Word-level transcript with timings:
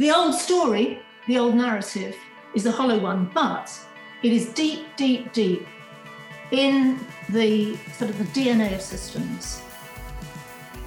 the 0.00 0.10
old 0.10 0.34
story, 0.34 0.98
the 1.26 1.36
old 1.36 1.54
narrative, 1.54 2.16
is 2.54 2.64
a 2.64 2.72
hollow 2.72 2.98
one, 2.98 3.30
but 3.34 3.70
it 4.22 4.32
is 4.32 4.46
deep, 4.54 4.86
deep, 4.96 5.30
deep 5.34 5.66
in 6.52 6.98
the 7.28 7.76
sort 7.98 8.10
of 8.10 8.16
the 8.16 8.24
DNA 8.24 8.74
of 8.74 8.80
systems. 8.80 9.60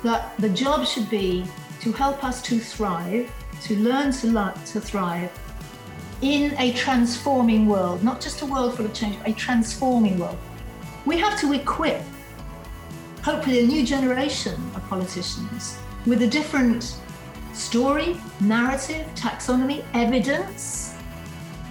That 0.02 0.36
the 0.39 0.49
job 0.49 0.88
should 0.88 1.12
be 1.12 1.46
to 1.81 1.91
help 1.91 2.23
us 2.23 2.41
to 2.41 2.57
thrive, 2.57 3.31
to 3.61 3.75
learn 3.77 4.11
to, 4.13 4.27
lo- 4.31 4.54
to 4.71 4.81
thrive 4.81 5.32
in 6.21 6.55
a 6.57 6.73
transforming 6.73 7.68
world, 7.68 8.04
not 8.04 8.20
just 8.20 8.41
a 8.41 8.48
world 8.48 8.75
full 8.75 8.88
of 8.88 8.95
change, 8.95 9.20
but 9.20 9.27
a 9.27 9.34
transforming 9.34 10.18
world. 10.18 10.39
We 11.05 11.20
have 11.20 11.39
to 11.41 11.54
equip, 11.54 12.02
hopefully, 13.21 13.59
a 13.59 13.68
new 13.68 13.86
generation 13.86 14.55
of 14.75 14.82
politicians 14.89 15.77
with 16.07 16.23
a 16.23 16.27
different 16.27 16.98
story, 17.54 18.17
narrative, 18.41 19.05
taxonomy, 19.15 19.86
evidence 19.93 20.96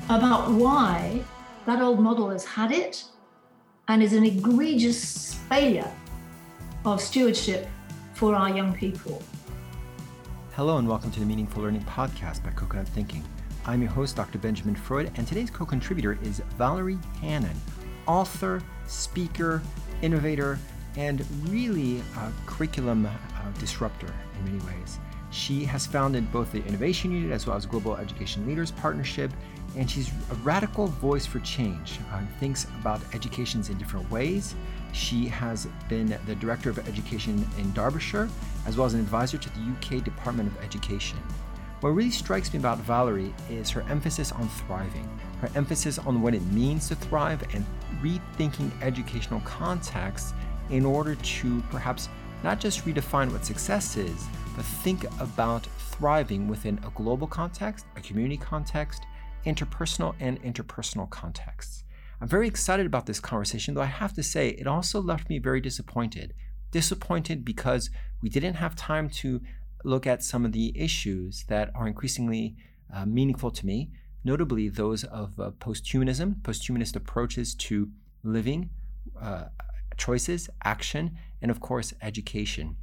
about 0.08 0.50
why 0.52 1.22
that 1.66 1.82
old 1.82 1.98
model 1.98 2.30
has 2.30 2.44
had 2.44 2.70
it 2.70 3.04
and 3.88 4.00
is 4.00 4.12
an 4.12 4.24
egregious 4.24 5.34
failure 5.48 5.90
of 6.84 7.00
stewardship 7.00 7.68
for 8.14 8.34
our 8.36 8.50
young 8.50 8.72
people. 8.72 9.20
Hello, 10.54 10.78
and 10.78 10.86
welcome 10.88 11.10
to 11.10 11.18
the 11.18 11.26
Meaningful 11.26 11.62
Learning 11.62 11.82
Podcast 11.82 12.44
by 12.44 12.50
Coconut 12.50 12.86
Thinking. 12.88 13.24
I'm 13.66 13.82
your 13.82 13.90
host, 13.90 14.14
Dr. 14.14 14.38
Benjamin 14.38 14.76
Freud, 14.76 15.10
and 15.16 15.26
today's 15.26 15.50
co 15.50 15.64
contributor 15.64 16.16
is 16.22 16.42
Valerie 16.58 16.98
Hannon, 17.20 17.56
author, 18.06 18.62
speaker, 18.86 19.60
innovator, 20.00 20.58
and 20.96 21.26
really 21.48 22.02
a 22.18 22.32
curriculum 22.46 23.06
uh, 23.06 23.10
disruptor 23.58 24.12
in 24.38 24.44
many 24.44 24.64
ways. 24.66 24.98
She 25.32 25.64
has 25.64 25.86
founded 25.86 26.30
both 26.30 26.52
the 26.52 26.62
Innovation 26.66 27.10
Unit 27.10 27.32
as 27.32 27.46
well 27.46 27.56
as 27.56 27.64
Global 27.64 27.96
Education 27.96 28.46
Leaders 28.46 28.70
Partnership, 28.70 29.32
and 29.78 29.90
she's 29.90 30.10
a 30.30 30.34
radical 30.44 30.88
voice 30.88 31.24
for 31.24 31.40
change. 31.40 31.98
Uh, 32.12 32.20
thinks 32.38 32.66
about 32.78 33.00
educations 33.14 33.70
in 33.70 33.78
different 33.78 34.08
ways. 34.10 34.54
She 34.92 35.26
has 35.28 35.66
been 35.88 36.18
the 36.26 36.34
Director 36.34 36.68
of 36.68 36.86
Education 36.86 37.48
in 37.56 37.72
Derbyshire, 37.72 38.28
as 38.66 38.76
well 38.76 38.84
as 38.84 38.92
an 38.92 39.00
advisor 39.00 39.38
to 39.38 39.48
the 39.48 39.60
UK 39.60 40.04
Department 40.04 40.54
of 40.54 40.62
Education. 40.62 41.18
What 41.80 41.90
really 41.90 42.10
strikes 42.10 42.52
me 42.52 42.58
about 42.58 42.78
Valerie 42.80 43.34
is 43.48 43.70
her 43.70 43.80
emphasis 43.88 44.32
on 44.32 44.46
thriving, 44.50 45.08
her 45.40 45.48
emphasis 45.54 45.98
on 45.98 46.20
what 46.20 46.34
it 46.34 46.42
means 46.52 46.88
to 46.88 46.94
thrive, 46.94 47.42
and 47.54 47.64
rethinking 48.02 48.70
educational 48.82 49.40
contexts 49.40 50.34
in 50.68 50.84
order 50.84 51.14
to 51.14 51.62
perhaps 51.70 52.10
not 52.44 52.60
just 52.60 52.84
redefine 52.84 53.32
what 53.32 53.46
success 53.46 53.96
is, 53.96 54.26
but 54.54 54.64
think 54.64 55.04
about 55.20 55.66
thriving 55.78 56.48
within 56.48 56.78
a 56.86 56.90
global 56.90 57.26
context, 57.26 57.86
a 57.96 58.00
community 58.00 58.36
context, 58.36 59.04
interpersonal 59.46 60.14
and 60.20 60.42
interpersonal 60.42 61.08
contexts. 61.10 61.84
I'm 62.20 62.28
very 62.28 62.46
excited 62.46 62.86
about 62.86 63.06
this 63.06 63.18
conversation, 63.18 63.74
though 63.74 63.82
I 63.82 63.86
have 63.86 64.14
to 64.14 64.22
say 64.22 64.50
it 64.50 64.66
also 64.66 65.00
left 65.00 65.28
me 65.28 65.38
very 65.38 65.60
disappointed. 65.60 66.34
Disappointed 66.70 67.44
because 67.44 67.90
we 68.22 68.28
didn't 68.28 68.54
have 68.54 68.76
time 68.76 69.10
to 69.10 69.40
look 69.84 70.06
at 70.06 70.22
some 70.22 70.44
of 70.44 70.52
the 70.52 70.72
issues 70.78 71.44
that 71.48 71.70
are 71.74 71.88
increasingly 71.88 72.54
uh, 72.94 73.04
meaningful 73.04 73.50
to 73.50 73.66
me, 73.66 73.90
notably 74.22 74.68
those 74.68 75.02
of 75.04 75.38
uh, 75.40 75.50
posthumanism, 75.58 76.40
posthumanist 76.42 76.94
approaches 76.94 77.54
to 77.56 77.90
living, 78.22 78.70
uh, 79.20 79.46
choices, 79.96 80.48
action, 80.64 81.16
and 81.40 81.50
of 81.50 81.60
course, 81.60 81.92
education. 82.02 82.76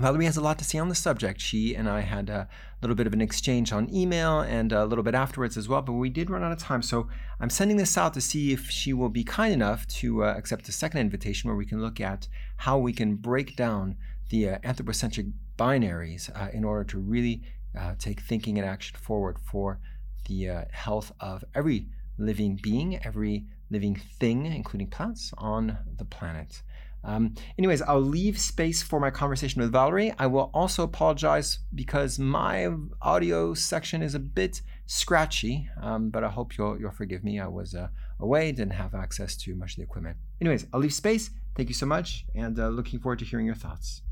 Valerie 0.00 0.24
has 0.24 0.38
a 0.38 0.40
lot 0.40 0.58
to 0.58 0.64
say 0.64 0.78
on 0.78 0.88
the 0.88 0.94
subject. 0.94 1.42
She 1.42 1.74
and 1.74 1.86
I 1.86 2.00
had 2.00 2.30
a 2.30 2.48
little 2.80 2.96
bit 2.96 3.06
of 3.06 3.12
an 3.12 3.20
exchange 3.20 3.70
on 3.70 3.92
email 3.94 4.40
and 4.40 4.72
a 4.72 4.86
little 4.86 5.04
bit 5.04 5.14
afterwards 5.14 5.58
as 5.58 5.68
well, 5.68 5.82
but 5.82 5.92
we 5.92 6.08
did 6.08 6.30
run 6.30 6.42
out 6.42 6.52
of 6.52 6.58
time. 6.58 6.80
So 6.80 7.08
I'm 7.38 7.50
sending 7.50 7.76
this 7.76 7.98
out 7.98 8.14
to 8.14 8.20
see 8.22 8.50
if 8.50 8.70
she 8.70 8.94
will 8.94 9.10
be 9.10 9.24
kind 9.24 9.52
enough 9.52 9.86
to 9.88 10.24
uh, 10.24 10.34
accept 10.38 10.70
a 10.70 10.72
second 10.72 11.00
invitation 11.00 11.48
where 11.48 11.56
we 11.56 11.66
can 11.66 11.82
look 11.82 12.00
at 12.00 12.28
how 12.56 12.78
we 12.78 12.94
can 12.94 13.16
break 13.16 13.56
down 13.56 13.96
the 14.30 14.48
uh, 14.48 14.58
anthropocentric 14.64 15.26
binaries 15.58 16.30
uh, 16.34 16.50
in 16.50 16.64
order 16.64 16.84
to 16.84 16.98
really 16.98 17.42
uh, 17.78 17.94
take 17.98 18.22
thinking 18.22 18.58
and 18.58 18.66
action 18.66 18.96
forward 18.96 19.38
for 19.38 19.80
the 20.28 20.48
uh, 20.48 20.64
health 20.70 21.12
of 21.20 21.44
every 21.54 21.88
living 22.16 22.58
being, 22.62 22.98
every 23.04 23.44
living 23.70 24.00
thing, 24.18 24.46
including 24.46 24.88
plants 24.88 25.30
on 25.36 25.76
the 25.98 26.06
planet. 26.06 26.62
Um, 27.02 27.34
anyways, 27.58 27.82
I'll 27.82 28.00
leave 28.00 28.38
space 28.38 28.82
for 28.82 29.00
my 29.00 29.10
conversation 29.10 29.62
with 29.62 29.72
Valerie. 29.72 30.12
I 30.18 30.26
will 30.26 30.50
also 30.52 30.82
apologize 30.82 31.60
because 31.74 32.18
my 32.18 32.68
audio 33.00 33.54
section 33.54 34.02
is 34.02 34.14
a 34.14 34.18
bit 34.18 34.60
scratchy, 34.86 35.68
um, 35.80 36.10
but 36.10 36.24
I 36.24 36.28
hope 36.28 36.56
you'll, 36.58 36.78
you'll 36.78 36.90
forgive 36.90 37.24
me. 37.24 37.40
I 37.40 37.46
was 37.46 37.74
uh, 37.74 37.88
away, 38.18 38.52
didn't 38.52 38.72
have 38.72 38.94
access 38.94 39.36
to 39.38 39.54
much 39.54 39.72
of 39.72 39.76
the 39.76 39.82
equipment. 39.82 40.16
Anyways, 40.40 40.66
I'll 40.72 40.80
leave 40.80 40.94
space. 40.94 41.30
Thank 41.56 41.68
you 41.68 41.74
so 41.74 41.86
much, 41.86 42.26
and 42.34 42.58
uh, 42.58 42.68
looking 42.68 43.00
forward 43.00 43.18
to 43.20 43.24
hearing 43.24 43.46
your 43.46 43.54
thoughts. 43.54 44.02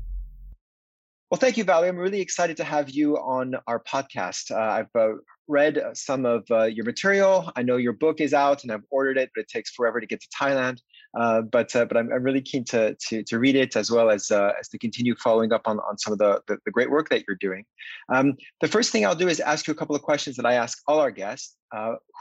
Well, 1.31 1.39
thank 1.39 1.57
you, 1.57 1.63
Valerie. 1.63 1.89
I'm 1.89 1.97
really 1.97 2.21
excited 2.21 2.57
to 2.57 2.63
have 2.63 2.89
you 2.89 3.15
on 3.17 3.53
our 3.67 3.79
podcast. 3.83 4.49
Uh, 4.49 4.57
I've 4.57 4.95
uh, 4.95 5.13
read 5.47 5.79
some 5.93 6.25
of 6.25 6.43
uh, 6.49 6.63
your 6.63 6.85
material. 6.85 7.51
I 7.55 7.61
know 7.61 7.77
your 7.77 7.93
book 7.93 8.19
is 8.19 8.33
out, 8.33 8.63
and 8.63 8.71
I've 8.71 8.83
ordered 8.89 9.17
it, 9.17 9.29
but 9.35 9.41
it 9.41 9.47
takes 9.47 9.69
forever 9.69 10.01
to 10.01 10.07
get 10.07 10.21
to 10.21 10.27
Thailand. 10.29 10.79
Uh, 11.17 11.41
but 11.41 11.75
uh, 11.75 11.85
but 11.85 11.97
I'm, 11.97 12.11
I'm, 12.11 12.21
really 12.21 12.41
keen 12.41 12.63
to, 12.65 12.95
to, 13.07 13.23
to 13.23 13.39
read 13.39 13.55
it 13.55 13.75
as 13.75 13.89
well 13.89 14.11
as 14.11 14.29
as 14.29 14.67
to 14.69 14.77
continue 14.77 15.15
following 15.15 15.51
up 15.51 15.63
on, 15.65 15.79
on 15.79 15.97
some 15.97 16.13
of 16.13 16.19
the, 16.19 16.41
the, 16.47 16.57
the 16.65 16.71
great 16.71 16.91
work 16.91 17.09
that 17.09 17.23
you're 17.27 17.37
doing. 17.37 17.65
Um, 18.09 18.35
the 18.61 18.67
first 18.67 18.91
thing 18.91 19.05
I'll 19.05 19.15
do 19.15 19.27
is 19.27 19.39
ask 19.39 19.67
you 19.67 19.71
a 19.71 19.75
couple 19.75 19.95
of 19.95 20.03
questions 20.03 20.35
that 20.35 20.45
I 20.45 20.53
ask 20.53 20.81
all 20.87 20.99
our 20.99 21.11
guests. 21.11 21.55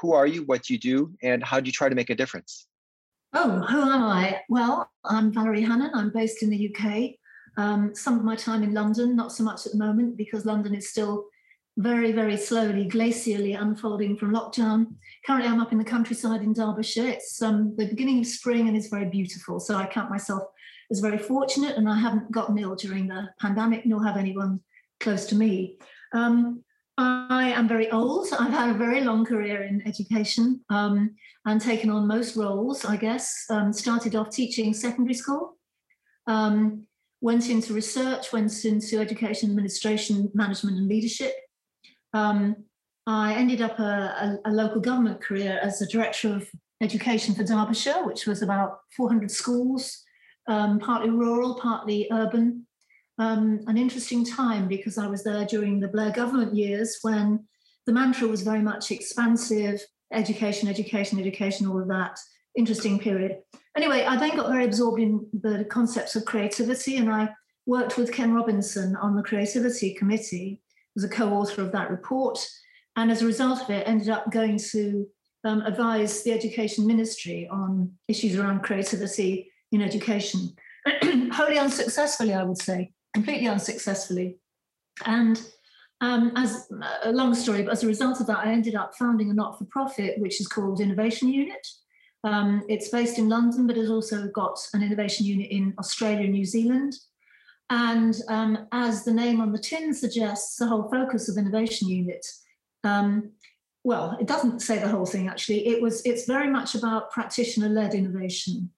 who 0.00 0.12
are 0.14 0.26
you? 0.26 0.42
What 0.44 0.62
do 0.62 0.72
you 0.72 0.80
do? 0.80 1.12
And 1.22 1.44
how 1.44 1.60
do 1.60 1.66
you 1.66 1.72
try 1.72 1.88
to 1.88 1.94
make 1.94 2.08
a 2.08 2.14
difference? 2.14 2.66
Oh, 3.34 3.60
who 3.60 3.82
am 3.82 4.02
I? 4.04 4.40
Well, 4.48 4.90
I'm 5.04 5.32
Valerie 5.32 5.62
Hannon. 5.62 5.90
I'm 5.92 6.10
based 6.10 6.42
in 6.42 6.48
the 6.48 6.74
UK. 6.74 7.16
Um, 7.58 7.94
some 7.94 8.18
of 8.18 8.24
my 8.24 8.36
time 8.36 8.62
in 8.62 8.72
London, 8.72 9.16
not 9.16 9.32
so 9.32 9.44
much 9.44 9.66
at 9.66 9.72
the 9.72 9.78
moment 9.78 10.16
because 10.16 10.46
London 10.46 10.74
is 10.74 10.88
still 10.90 11.26
very, 11.78 12.10
very 12.10 12.36
slowly, 12.36 12.88
glacially 12.88 13.58
unfolding 13.58 14.16
from 14.16 14.32
lockdown. 14.32 14.94
Currently, 15.24 15.48
I'm 15.48 15.60
up 15.60 15.70
in 15.70 15.78
the 15.78 15.84
countryside 15.84 16.42
in 16.42 16.52
Derbyshire. 16.52 17.06
It's 17.06 17.40
um, 17.40 17.74
the 17.76 17.86
beginning 17.86 18.18
of 18.18 18.26
spring 18.26 18.66
and 18.66 18.76
it's 18.76 18.88
very 18.88 19.06
beautiful. 19.06 19.60
So 19.60 19.76
I 19.76 19.86
count 19.86 20.10
myself 20.10 20.42
as 20.90 20.98
very 20.98 21.18
fortunate, 21.18 21.76
and 21.76 21.88
I 21.88 21.98
haven't 21.98 22.32
gotten 22.32 22.58
ill 22.58 22.74
during 22.74 23.06
the 23.06 23.28
pandemic, 23.40 23.86
nor 23.86 24.02
have 24.04 24.16
anyone 24.16 24.60
close 25.00 25.26
to 25.26 25.36
me. 25.36 25.78
Um, 26.12 26.64
I 26.96 27.52
am 27.54 27.68
very 27.68 27.90
old. 27.92 28.26
I've 28.36 28.50
had 28.50 28.70
a 28.70 28.78
very 28.78 29.02
long 29.02 29.24
career 29.24 29.62
in 29.62 29.86
education 29.86 30.60
um, 30.70 31.14
and 31.46 31.60
taken 31.60 31.90
on 31.90 32.08
most 32.08 32.36
roles, 32.36 32.84
I 32.84 32.96
guess. 32.96 33.44
Um, 33.50 33.72
started 33.72 34.16
off 34.16 34.30
teaching 34.30 34.74
secondary 34.74 35.14
school, 35.14 35.56
um, 36.26 36.86
went 37.20 37.50
into 37.50 37.72
research, 37.72 38.32
went 38.32 38.64
into 38.64 38.98
education 38.98 39.50
administration, 39.50 40.28
management, 40.34 40.78
and 40.78 40.88
leadership. 40.88 41.34
Um, 42.14 42.56
I 43.06 43.34
ended 43.34 43.62
up 43.62 43.78
a, 43.78 44.38
a, 44.44 44.50
a, 44.50 44.52
local 44.52 44.80
government 44.80 45.20
career 45.20 45.58
as 45.62 45.78
the 45.78 45.86
director 45.86 46.34
of 46.34 46.48
education 46.82 47.34
for 47.34 47.42
Derbyshire, 47.42 48.04
which 48.04 48.26
was 48.26 48.42
about 48.42 48.80
400 48.96 49.30
schools, 49.30 50.04
um, 50.46 50.78
partly 50.78 51.10
rural, 51.10 51.54
partly 51.54 52.08
urban. 52.12 52.66
Um, 53.18 53.60
an 53.66 53.76
interesting 53.76 54.24
time 54.24 54.68
because 54.68 54.98
I 54.98 55.06
was 55.06 55.24
there 55.24 55.44
during 55.44 55.80
the 55.80 55.88
Blair 55.88 56.12
government 56.12 56.54
years 56.54 56.98
when 57.02 57.46
the 57.86 57.92
mantra 57.92 58.28
was 58.28 58.42
very 58.42 58.60
much 58.60 58.90
expansive 58.90 59.80
education, 60.12 60.68
education, 60.68 61.18
education, 61.18 61.66
all 61.66 61.80
of 61.80 61.88
that. 61.88 62.18
Interesting 62.56 62.98
period. 62.98 63.38
Anyway, 63.76 64.04
I 64.04 64.16
then 64.16 64.36
got 64.36 64.50
very 64.50 64.64
absorbed 64.64 65.00
in 65.00 65.26
the 65.32 65.64
concepts 65.70 66.16
of 66.16 66.24
creativity, 66.24 66.96
and 66.96 67.10
I 67.10 67.30
worked 67.66 67.96
with 67.96 68.12
Ken 68.12 68.34
Robinson 68.34 68.96
on 68.96 69.14
the 69.14 69.22
Creativity 69.22 69.94
Committee, 69.94 70.60
was 70.98 71.04
a 71.04 71.14
co-author 71.14 71.62
of 71.62 71.72
that 71.72 71.90
report, 71.90 72.44
and 72.96 73.10
as 73.10 73.22
a 73.22 73.26
result 73.26 73.62
of 73.62 73.70
it, 73.70 73.86
ended 73.86 74.08
up 74.08 74.30
going 74.30 74.58
to 74.72 75.06
um, 75.44 75.62
advise 75.62 76.22
the 76.22 76.32
Education 76.32 76.86
Ministry 76.86 77.48
on 77.50 77.92
issues 78.08 78.36
around 78.36 78.62
creativity 78.62 79.52
in 79.72 79.82
education. 79.82 80.50
Wholly 81.32 81.58
unsuccessfully, 81.58 82.34
I 82.34 82.42
would 82.42 82.58
say, 82.58 82.92
completely 83.14 83.46
unsuccessfully. 83.46 84.38
And 85.06 85.40
um, 86.00 86.32
as 86.36 86.70
a 87.04 87.12
long 87.12 87.34
story, 87.34 87.62
but 87.62 87.72
as 87.72 87.84
a 87.84 87.86
result 87.86 88.20
of 88.20 88.26
that, 88.26 88.38
I 88.38 88.52
ended 88.52 88.74
up 88.74 88.96
founding 88.96 89.30
a 89.30 89.34
not-for-profit, 89.34 90.18
which 90.18 90.40
is 90.40 90.48
called 90.48 90.80
Innovation 90.80 91.28
Unit, 91.28 91.66
um, 92.24 92.64
it's 92.68 92.88
based 92.88 93.18
in 93.18 93.28
London, 93.28 93.66
but 93.66 93.76
it's 93.76 93.90
also 93.90 94.28
got 94.28 94.58
an 94.74 94.82
innovation 94.82 95.24
unit 95.26 95.50
in 95.50 95.74
Australia 95.78 96.24
and 96.24 96.32
New 96.32 96.44
Zealand. 96.44 96.94
And 97.70 98.16
um, 98.28 98.66
as 98.72 99.04
the 99.04 99.12
name 99.12 99.40
on 99.40 99.52
the 99.52 99.58
tin 99.58 99.92
suggests, 99.92 100.56
the 100.56 100.66
whole 100.66 100.88
focus 100.90 101.28
of 101.28 101.36
innovation 101.36 101.88
unit. 101.88 102.26
Um, 102.84 103.32
well, 103.84 104.16
it 104.20 104.26
doesn't 104.26 104.60
say 104.60 104.78
the 104.78 104.88
whole 104.88 105.06
thing 105.06 105.28
actually. 105.28 105.66
It 105.66 105.80
was. 105.82 106.04
It's 106.04 106.26
very 106.26 106.48
much 106.48 106.74
about 106.74 107.10
practitioner-led 107.10 107.94
innovation 107.94 108.70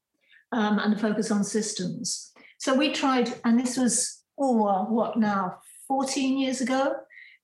um, 0.53 0.79
and 0.79 0.95
a 0.95 0.99
focus 0.99 1.31
on 1.31 1.45
systems. 1.45 2.33
So 2.59 2.75
we 2.75 2.93
tried, 2.93 3.33
and 3.45 3.59
this 3.59 3.77
was 3.77 4.23
oh 4.39 4.85
what 4.85 5.19
now, 5.19 5.59
14 5.89 6.39
years 6.39 6.61
ago. 6.61 6.97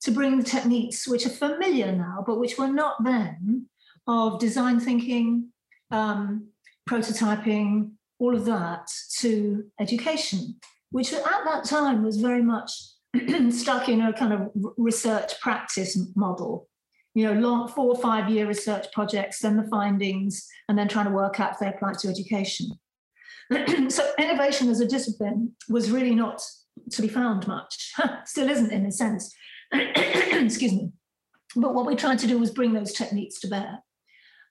to 0.03 0.11
bring 0.11 0.37
the 0.37 0.45
techniques 0.45 1.09
which 1.09 1.25
are 1.27 1.31
familiar 1.31 1.91
now, 1.91 2.23
but 2.27 2.39
which 2.39 2.59
were 2.59 2.69
not 2.69 3.03
then, 3.03 3.67
of 4.07 4.39
design 4.39 4.79
thinking, 4.79 5.49
um, 5.91 6.49
prototyping, 6.89 7.93
all 8.19 8.37
of 8.37 8.45
that 8.45 8.87
to 9.19 9.65
education, 9.81 10.55
which 10.91 11.13
at 11.13 11.45
that 11.45 11.65
time 11.65 12.03
was 12.03 12.17
very 12.17 12.43
much 12.43 12.71
stuck 13.51 13.89
in 13.89 14.01
a 14.01 14.13
kind 14.13 14.33
of 14.33 14.51
research 14.77 15.41
practice 15.41 15.99
model. 16.15 16.69
You 17.15 17.27
know, 17.27 17.41
long 17.41 17.69
four 17.69 17.87
or 17.87 17.97
five 17.97 18.29
year 18.29 18.47
research 18.47 18.87
projects, 18.93 19.41
then 19.41 19.57
the 19.57 19.69
findings, 19.69 20.47
and 20.69 20.79
then 20.79 20.89
trying 20.89 21.07
to 21.07 21.13
work 21.13 21.41
out 21.41 21.53
if 21.53 21.59
they 21.59 21.69
apply 21.69 21.95
to 22.01 22.09
education. 22.09 22.69
so 23.89 24.13
innovation 24.19 24.69
as 24.69 24.81
a 24.81 24.87
discipline 24.87 25.53
was 25.69 25.91
really 25.91 26.15
not 26.15 26.43
to 26.91 27.03
be 27.03 27.09
found 27.09 27.47
much. 27.47 27.93
Still 28.25 28.51
isn't 28.51 28.73
in 28.73 28.85
a 28.85 28.93
sense. 28.93 29.35
Excuse 29.73 30.73
me. 30.73 30.93
But 31.55 31.75
what 31.75 31.87
we 31.87 31.97
tried 31.97 32.19
to 32.19 32.27
do 32.27 32.39
was 32.39 32.51
bring 32.51 32.75
those 32.75 32.93
techniques 32.93 33.41
to 33.41 33.49
bear. 33.49 33.79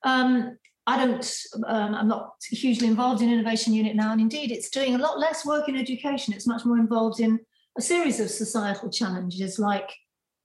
Um, 0.03 0.57
I 0.87 0.97
don't, 0.97 1.37
um, 1.65 1.95
I'm 1.95 2.07
not 2.07 2.35
hugely 2.49 2.87
involved 2.87 3.21
in 3.21 3.31
Innovation 3.31 3.73
Unit 3.73 3.95
now, 3.95 4.11
and 4.11 4.21
indeed 4.21 4.51
it's 4.51 4.69
doing 4.69 4.93
a 4.95 4.99
lot 4.99 5.19
less 5.19 5.45
work 5.45 5.67
in 5.67 5.75
education. 5.75 6.33
It's 6.33 6.47
much 6.47 6.63
more 6.63 6.77
involved 6.77 7.19
in 7.19 7.39
a 7.77 7.81
series 7.81 8.19
of 8.19 8.29
societal 8.29 8.91
challenges 8.91 9.57
like 9.57 9.91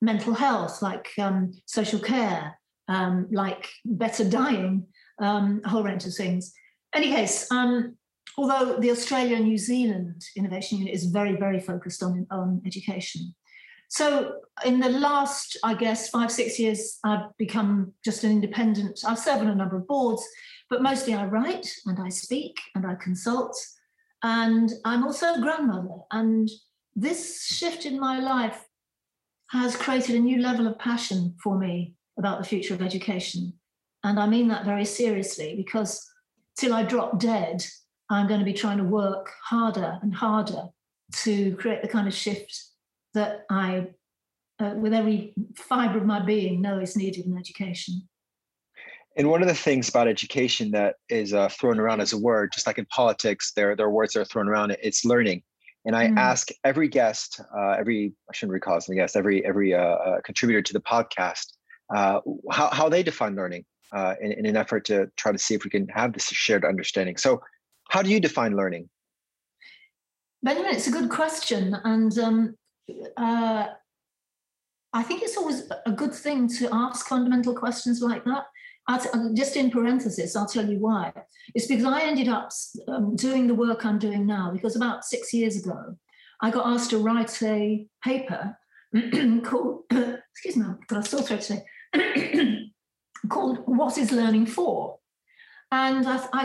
mental 0.00 0.32
health, 0.32 0.80
like 0.80 1.10
um, 1.18 1.52
social 1.66 2.00
care, 2.00 2.58
um, 2.88 3.28
like 3.30 3.68
better 3.84 4.28
dying, 4.28 4.86
um, 5.20 5.60
a 5.64 5.68
whole 5.68 5.82
range 5.82 6.06
of 6.06 6.14
things. 6.14 6.52
Any 6.94 7.10
case, 7.10 7.50
um, 7.52 7.96
although 8.38 8.78
the 8.78 8.90
Australia 8.90 9.38
New 9.38 9.58
Zealand 9.58 10.22
Innovation 10.36 10.78
Unit 10.78 10.94
is 10.94 11.04
very, 11.04 11.36
very 11.36 11.60
focused 11.60 12.02
on, 12.02 12.26
on 12.30 12.62
education. 12.66 13.34
So 13.90 14.36
in 14.64 14.78
the 14.78 14.88
last, 14.88 15.58
I 15.64 15.74
guess, 15.74 16.10
five, 16.10 16.30
six 16.30 16.60
years, 16.60 16.98
I've 17.04 17.36
become 17.38 17.92
just 18.04 18.22
an 18.22 18.30
independent. 18.30 19.00
I've 19.06 19.18
served 19.18 19.40
on 19.40 19.48
a 19.48 19.54
number 19.54 19.76
of 19.76 19.88
boards, 19.88 20.22
but 20.70 20.80
mostly 20.80 21.12
I 21.12 21.26
write 21.26 21.68
and 21.86 21.98
I 21.98 22.08
speak 22.08 22.56
and 22.76 22.86
I 22.86 22.94
consult. 22.94 23.56
And 24.22 24.70
I'm 24.84 25.02
also 25.02 25.34
a 25.34 25.40
grandmother. 25.40 25.96
And 26.12 26.48
this 26.94 27.44
shift 27.46 27.84
in 27.84 27.98
my 27.98 28.20
life 28.20 28.64
has 29.48 29.74
created 29.74 30.14
a 30.14 30.20
new 30.20 30.40
level 30.40 30.68
of 30.68 30.78
passion 30.78 31.34
for 31.42 31.58
me 31.58 31.94
about 32.16 32.38
the 32.38 32.48
future 32.48 32.74
of 32.74 32.82
education. 32.82 33.52
And 34.04 34.20
I 34.20 34.28
mean 34.28 34.46
that 34.48 34.64
very 34.64 34.84
seriously 34.84 35.56
because 35.56 36.08
till 36.56 36.74
I 36.74 36.84
drop 36.84 37.18
dead, 37.18 37.64
I'm 38.08 38.28
going 38.28 38.38
to 38.38 38.46
be 38.46 38.52
trying 38.52 38.78
to 38.78 38.84
work 38.84 39.32
harder 39.42 39.98
and 40.00 40.14
harder 40.14 40.68
to 41.22 41.56
create 41.56 41.82
the 41.82 41.88
kind 41.88 42.06
of 42.06 42.14
shift 42.14 42.69
that 43.14 43.44
I, 43.50 43.88
uh, 44.58 44.74
with 44.76 44.92
every 44.92 45.34
fiber 45.56 45.98
of 45.98 46.06
my 46.06 46.20
being, 46.24 46.60
know 46.60 46.78
is 46.80 46.96
needed 46.96 47.26
in 47.26 47.36
education. 47.36 48.08
And 49.16 49.28
one 49.28 49.42
of 49.42 49.48
the 49.48 49.54
things 49.54 49.88
about 49.88 50.06
education 50.06 50.70
that 50.70 50.94
is 51.08 51.34
uh, 51.34 51.48
thrown 51.48 51.80
around 51.80 52.00
as 52.00 52.12
a 52.12 52.18
word, 52.18 52.52
just 52.52 52.66
like 52.66 52.78
in 52.78 52.86
politics, 52.86 53.52
there, 53.56 53.74
there 53.74 53.86
are 53.86 53.90
words 53.90 54.12
that 54.12 54.20
are 54.20 54.24
thrown 54.24 54.48
around, 54.48 54.76
it's 54.82 55.04
learning. 55.04 55.42
And 55.84 55.96
I 55.96 56.08
mm. 56.08 56.16
ask 56.16 56.48
every 56.62 56.88
guest, 56.88 57.40
uh, 57.56 57.70
every, 57.72 58.12
I 58.30 58.34
shouldn't 58.34 58.52
recall 58.52 58.76
as 58.76 58.88
a 58.88 58.94
guest, 58.94 59.16
every, 59.16 59.44
every 59.44 59.74
uh, 59.74 59.80
uh, 59.80 60.20
contributor 60.22 60.62
to 60.62 60.72
the 60.72 60.80
podcast, 60.80 61.46
uh, 61.94 62.20
how, 62.50 62.68
how 62.70 62.88
they 62.88 63.02
define 63.02 63.34
learning 63.34 63.64
in, 64.20 64.32
in 64.32 64.46
an 64.46 64.56
effort 64.56 64.84
to 64.84 65.10
try 65.16 65.32
to 65.32 65.38
see 65.38 65.54
if 65.54 65.64
we 65.64 65.70
can 65.70 65.88
have 65.88 66.12
this 66.12 66.26
shared 66.26 66.64
understanding. 66.64 67.16
So 67.16 67.40
how 67.88 68.02
do 68.02 68.10
you 68.10 68.20
define 68.20 68.56
learning? 68.56 68.88
Benjamin, 70.42 70.74
it's 70.74 70.86
a 70.86 70.92
good 70.92 71.10
question. 71.10 71.76
And 71.84 72.16
um, 72.18 72.54
uh, 73.16 73.66
I 74.92 75.02
think 75.02 75.22
it's 75.22 75.36
always 75.36 75.70
a 75.86 75.92
good 75.92 76.14
thing 76.14 76.48
to 76.58 76.68
ask 76.72 77.06
fundamental 77.06 77.54
questions 77.54 78.02
like 78.02 78.24
that. 78.24 78.46
just 79.34 79.56
in 79.56 79.70
parenthesis, 79.70 80.34
I'll 80.34 80.46
tell 80.46 80.68
you 80.68 80.78
why. 80.78 81.12
It's 81.54 81.66
because 81.66 81.84
I 81.84 82.02
ended 82.02 82.28
up 82.28 82.50
um, 82.88 83.14
doing 83.14 83.46
the 83.46 83.54
work 83.54 83.84
I'm 83.84 83.98
doing 83.98 84.26
now 84.26 84.50
because 84.52 84.74
about 84.74 85.04
six 85.04 85.32
years 85.32 85.56
ago, 85.56 85.96
I 86.40 86.50
got 86.50 86.66
asked 86.66 86.90
to 86.90 86.98
write 86.98 87.40
a 87.42 87.86
paper 88.02 88.56
called, 89.44 89.84
excuse 89.90 90.56
me, 90.56 90.66
got 90.88 91.06
a 91.06 91.08
sore 91.08 91.22
throat 91.22 91.42
today, 91.42 92.70
called 93.28 93.58
What 93.66 93.96
is 93.96 94.10
Learning 94.10 94.46
For? 94.46 94.98
And 95.72 96.04
I, 96.06 96.26
I 96.32 96.44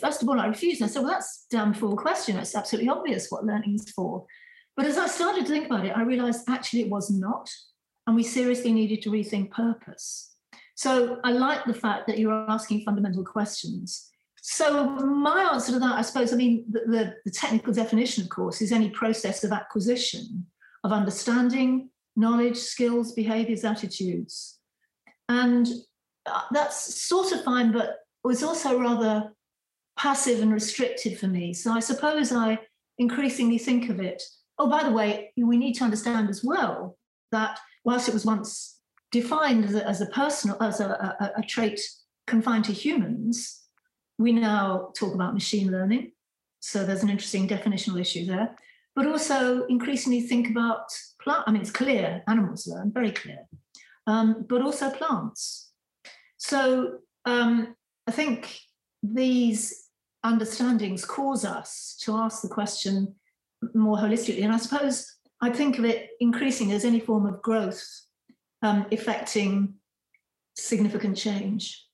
first 0.00 0.22
of 0.22 0.28
all, 0.28 0.38
I 0.38 0.46
refused. 0.46 0.82
I 0.82 0.86
said, 0.86 1.02
well, 1.02 1.12
that's 1.12 1.46
a 1.50 1.56
damn 1.56 1.72
fool 1.72 1.96
question. 1.96 2.36
It's 2.36 2.54
absolutely 2.54 2.90
obvious 2.90 3.30
what 3.30 3.46
learning 3.46 3.76
is 3.76 3.90
for. 3.90 4.26
But 4.76 4.86
as 4.86 4.98
I 4.98 5.06
started 5.06 5.46
to 5.46 5.52
think 5.52 5.66
about 5.66 5.86
it, 5.86 5.96
I 5.96 6.02
realized 6.02 6.48
actually 6.48 6.82
it 6.82 6.90
was 6.90 7.10
not. 7.10 7.50
And 8.06 8.16
we 8.16 8.22
seriously 8.22 8.72
needed 8.72 9.02
to 9.02 9.10
rethink 9.10 9.50
purpose. 9.50 10.34
So 10.74 11.20
I 11.24 11.32
like 11.32 11.64
the 11.64 11.74
fact 11.74 12.06
that 12.08 12.18
you're 12.18 12.32
asking 12.50 12.82
fundamental 12.82 13.24
questions. 13.24 14.10
So 14.42 14.84
my 14.86 15.50
answer 15.52 15.72
to 15.72 15.78
that, 15.78 15.94
I 15.94 16.02
suppose, 16.02 16.32
I 16.32 16.36
mean, 16.36 16.64
the, 16.70 16.80
the, 16.80 17.14
the 17.24 17.30
technical 17.30 17.72
definition, 17.72 18.24
of 18.24 18.28
course, 18.28 18.60
is 18.60 18.72
any 18.72 18.90
process 18.90 19.42
of 19.42 19.52
acquisition 19.52 20.46
of 20.82 20.92
understanding, 20.92 21.88
knowledge, 22.14 22.58
skills, 22.58 23.12
behaviors, 23.12 23.64
attitudes. 23.64 24.58
And 25.30 25.66
uh, 26.26 26.42
that's 26.50 27.02
sort 27.02 27.32
of 27.32 27.42
fine, 27.42 27.72
but 27.72 28.00
was 28.22 28.42
also 28.42 28.78
rather 28.78 29.32
passive 29.96 30.42
and 30.42 30.52
restricted 30.52 31.18
for 31.18 31.26
me. 31.26 31.54
So 31.54 31.72
I 31.72 31.80
suppose 31.80 32.32
I 32.32 32.58
increasingly 32.98 33.58
think 33.58 33.88
of 33.88 34.00
it 34.00 34.22
Oh, 34.58 34.68
by 34.68 34.84
the 34.84 34.92
way, 34.92 35.32
we 35.36 35.56
need 35.56 35.74
to 35.74 35.84
understand 35.84 36.28
as 36.28 36.44
well 36.44 36.96
that 37.32 37.58
whilst 37.84 38.08
it 38.08 38.14
was 38.14 38.24
once 38.24 38.78
defined 39.10 39.64
as 39.64 39.74
a, 39.74 39.86
as 39.88 40.00
a 40.00 40.06
personal, 40.06 40.56
as 40.62 40.80
a, 40.80 40.88
a, 41.20 41.40
a 41.40 41.42
trait 41.42 41.80
confined 42.26 42.64
to 42.66 42.72
humans, 42.72 43.62
we 44.18 44.32
now 44.32 44.92
talk 44.96 45.14
about 45.14 45.34
machine 45.34 45.70
learning. 45.70 46.12
So 46.60 46.84
there's 46.84 47.02
an 47.02 47.10
interesting 47.10 47.48
definitional 47.48 48.00
issue 48.00 48.26
there. 48.26 48.56
But 48.96 49.06
also 49.08 49.66
increasingly 49.66 50.20
think 50.20 50.48
about 50.48 50.84
plant. 51.20 51.44
I 51.46 51.50
mean, 51.50 51.62
it's 51.62 51.70
clear 51.70 52.22
animals 52.28 52.68
learn, 52.68 52.92
very 52.92 53.10
clear, 53.10 53.40
um, 54.06 54.46
but 54.48 54.62
also 54.62 54.88
plants. 54.88 55.72
So 56.36 56.98
um, 57.24 57.74
I 58.06 58.12
think 58.12 58.56
these 59.02 59.88
understandings 60.24 61.04
cause 61.04 61.44
us 61.44 61.96
to 62.02 62.16
ask 62.16 62.40
the 62.42 62.48
question 62.48 63.16
more 63.74 63.96
holistically. 63.96 64.44
And 64.44 64.52
I 64.52 64.58
suppose 64.58 65.16
I 65.40 65.50
think 65.50 65.78
of 65.78 65.84
it 65.84 66.10
increasing 66.20 66.72
as 66.72 66.84
any 66.84 67.00
form 67.00 67.26
of 67.26 67.42
growth 67.42 67.82
um, 68.62 68.86
affecting 68.92 69.74
significant 70.56 71.16
change. 71.16 71.84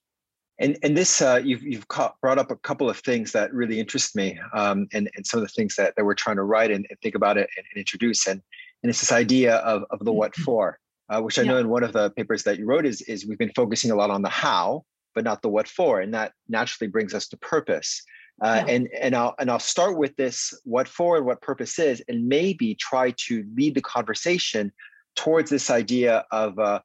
And, 0.59 0.77
and 0.83 0.95
this, 0.95 1.21
uh, 1.21 1.41
you've, 1.43 1.63
you've 1.63 1.87
brought 2.21 2.37
up 2.37 2.51
a 2.51 2.55
couple 2.57 2.89
of 2.89 2.97
things 2.99 3.31
that 3.31 3.51
really 3.51 3.79
interest 3.79 4.15
me 4.15 4.39
um, 4.53 4.87
and, 4.93 5.09
and 5.15 5.25
some 5.25 5.39
of 5.39 5.47
the 5.47 5.53
things 5.53 5.75
that, 5.75 5.95
that 5.95 6.05
we're 6.05 6.13
trying 6.13 6.35
to 6.35 6.43
write 6.43 6.69
and, 6.69 6.85
and 6.89 6.99
think 7.01 7.15
about 7.15 7.37
it 7.37 7.49
and, 7.57 7.65
and, 7.73 7.79
introduce. 7.79 8.27
And, 8.27 8.41
and 8.83 8.89
it's 8.89 8.99
this 8.99 9.11
idea 9.11 9.55
of, 9.57 9.83
of 9.89 10.05
the 10.05 10.13
what 10.13 10.35
for, 10.35 10.77
uh, 11.09 11.19
which 11.19 11.39
I 11.39 11.41
yeah. 11.41 11.53
know 11.53 11.57
in 11.57 11.69
one 11.69 11.83
of 11.83 11.93
the 11.93 12.11
papers 12.11 12.43
that 12.43 12.59
you 12.59 12.65
wrote 12.65 12.85
is, 12.85 13.01
is 13.01 13.25
we've 13.25 13.39
been 13.39 13.51
focusing 13.55 13.89
a 13.89 13.95
lot 13.95 14.11
on 14.11 14.21
the 14.21 14.29
how, 14.29 14.85
but 15.15 15.23
not 15.23 15.41
the 15.41 15.49
what 15.49 15.67
for. 15.67 15.99
And 15.99 16.13
that 16.13 16.33
naturally 16.47 16.89
brings 16.89 17.15
us 17.15 17.27
to 17.29 17.37
purpose. 17.37 18.03
Uh, 18.41 18.63
and 18.67 18.89
and 18.99 19.15
I'll 19.15 19.35
and 19.39 19.51
I'll 19.51 19.59
start 19.59 19.97
with 19.97 20.15
this 20.15 20.53
what 20.63 20.87
for 20.87 21.17
and 21.17 21.25
what 21.25 21.41
purpose 21.41 21.77
is, 21.77 22.01
and 22.07 22.27
maybe 22.27 22.75
try 22.75 23.13
to 23.27 23.45
lead 23.55 23.75
the 23.75 23.81
conversation 23.81 24.71
towards 25.15 25.49
this 25.49 25.69
idea 25.69 26.25
of 26.31 26.57
uh, 26.57 26.79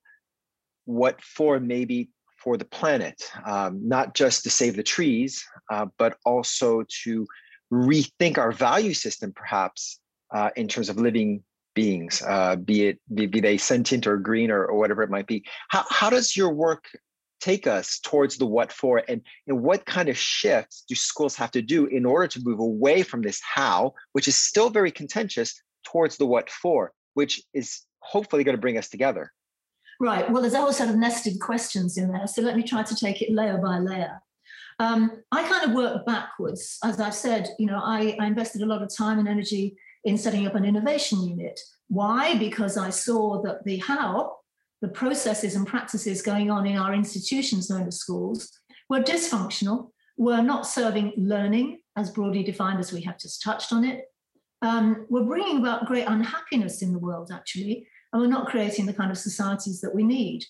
what 0.85 1.21
for 1.23 1.59
maybe 1.59 2.11
for 2.39 2.57
the 2.57 2.65
planet, 2.65 3.23
um, 3.45 3.81
not 3.89 4.15
just 4.15 4.43
to 4.45 4.51
save 4.51 4.77
the 4.77 4.83
trees, 4.83 5.45
uh, 5.71 5.87
but 5.99 6.17
also 6.25 6.85
to 7.03 7.27
rethink 7.73 8.39
our 8.39 8.53
value 8.53 8.95
system, 8.95 9.33
perhaps 9.35 9.99
uh, 10.35 10.51
in 10.57 10.69
terms 10.69 10.89
of 10.89 10.97
living 10.97 11.43
beings, 11.75 12.23
uh, 12.27 12.57
be 12.57 12.89
it 12.89 12.99
be, 13.15 13.27
be, 13.27 13.41
they 13.41 13.57
sentient 13.57 14.07
or 14.07 14.17
green 14.17 14.51
or, 14.51 14.65
or 14.67 14.79
whatever 14.79 15.03
it 15.03 15.11
might 15.11 15.27
be. 15.27 15.45
How 15.69 15.85
how 15.89 16.11
does 16.11 16.37
your 16.37 16.51
work 16.51 16.85
take 17.47 17.69
us 17.69 18.01
towards 18.01 18.39
the 18.39 18.47
what 18.47 18.73
for 18.73 19.05
and, 19.09 19.21
and 19.47 19.63
what 19.63 19.87
kind 19.87 20.09
of 20.09 20.19
shifts 20.19 20.85
do 20.89 20.97
schools 20.97 21.37
have 21.37 21.53
to 21.53 21.63
do 21.63 21.87
in 21.87 22.05
order 22.05 22.27
to 22.27 22.41
move 22.43 22.59
away 22.59 23.05
from 23.05 23.23
this 23.23 23.41
how 23.41 23.95
which 24.15 24.27
is 24.27 24.35
still 24.35 24.69
very 24.69 24.91
contentious 24.91 25.63
towards 25.85 26.17
the 26.17 26.27
what 26.27 26.51
for 26.51 26.93
which 27.15 27.41
is 27.55 27.83
hopefully 28.01 28.43
going 28.43 28.57
to 28.57 28.61
bring 28.61 28.77
us 28.77 28.89
together. 28.89 29.33
Right. 30.01 30.29
Well 30.29 30.43
there's 30.43 30.55
a 30.55 30.61
whole 30.61 30.73
set 30.73 30.91
of 30.91 30.97
nested 30.97 31.39
questions 31.41 31.97
in 31.97 32.11
there 32.11 32.27
so 32.27 32.43
let 32.43 32.57
me 32.57 32.65
try 32.65 32.83
to 32.83 32.97
take 32.97 33.23
it 33.23 33.33
layer 33.33 33.59
by 33.59 33.79
layer. 33.79 34.21
Um, 34.81 35.23
i 35.31 35.49
kind 35.49 35.65
of 35.67 35.73
work 35.73 36.05
backwards. 36.05 36.79
As 36.83 37.01
i've 37.01 37.15
said 37.15 37.51
you 37.61 37.67
know 37.67 37.81
I, 37.81 38.17
I 38.21 38.27
invested 38.27 38.63
a 38.63 38.67
lot 38.67 38.83
of 38.83 38.93
time 38.93 39.21
and 39.21 39.29
energy 39.29 39.77
in 40.03 40.19
setting 40.19 40.49
up 40.49 40.57
an 40.57 40.65
innovation 40.65 41.23
unit. 41.23 41.61
Why? 41.87 42.37
Because 42.39 42.77
i 42.77 42.91
saw 42.91 43.41
that 43.43 43.63
the 43.65 43.77
how 43.79 44.39
the 44.83 44.89
processes 44.89 45.55
and 45.55 45.67
practices 45.67 46.23
going 46.23 46.51
on 46.51 46.67
in 46.67 46.77
our 46.77 46.95
institutions 46.95 47.71
known 47.71 47.87
as 47.87 47.99
schools 47.99 48.51
were 48.89 49.01
dysfunctional, 49.01 49.91
were 50.17 50.43
not 50.43 50.67
serving 50.67 51.13
learning 51.17 51.79
as 51.97 52.11
broadly 52.11 52.43
defined 52.43 52.79
as 52.79 52.93
we 52.93 53.01
have 53.03 53.19
just 53.19 53.43
touched 53.43 53.73
on 53.73 53.85
it, 53.85 54.05
um, 54.63 55.07
were 55.09 55.25
bringing 55.25 55.59
about 55.59 55.87
great 55.87 56.07
unhappiness 56.07 56.83
in 56.83 56.93
the 56.93 56.99
world, 56.99 57.31
actually, 57.33 57.87
and 58.13 58.23
we're 58.23 58.29
not 58.29 58.49
creating 58.49 58.87
the 58.87 58.93
kind 58.93 59.11
of 59.11 59.19
societies 59.19 59.81
that 59.81 59.95
we 59.95 60.03
need. 60.03 60.45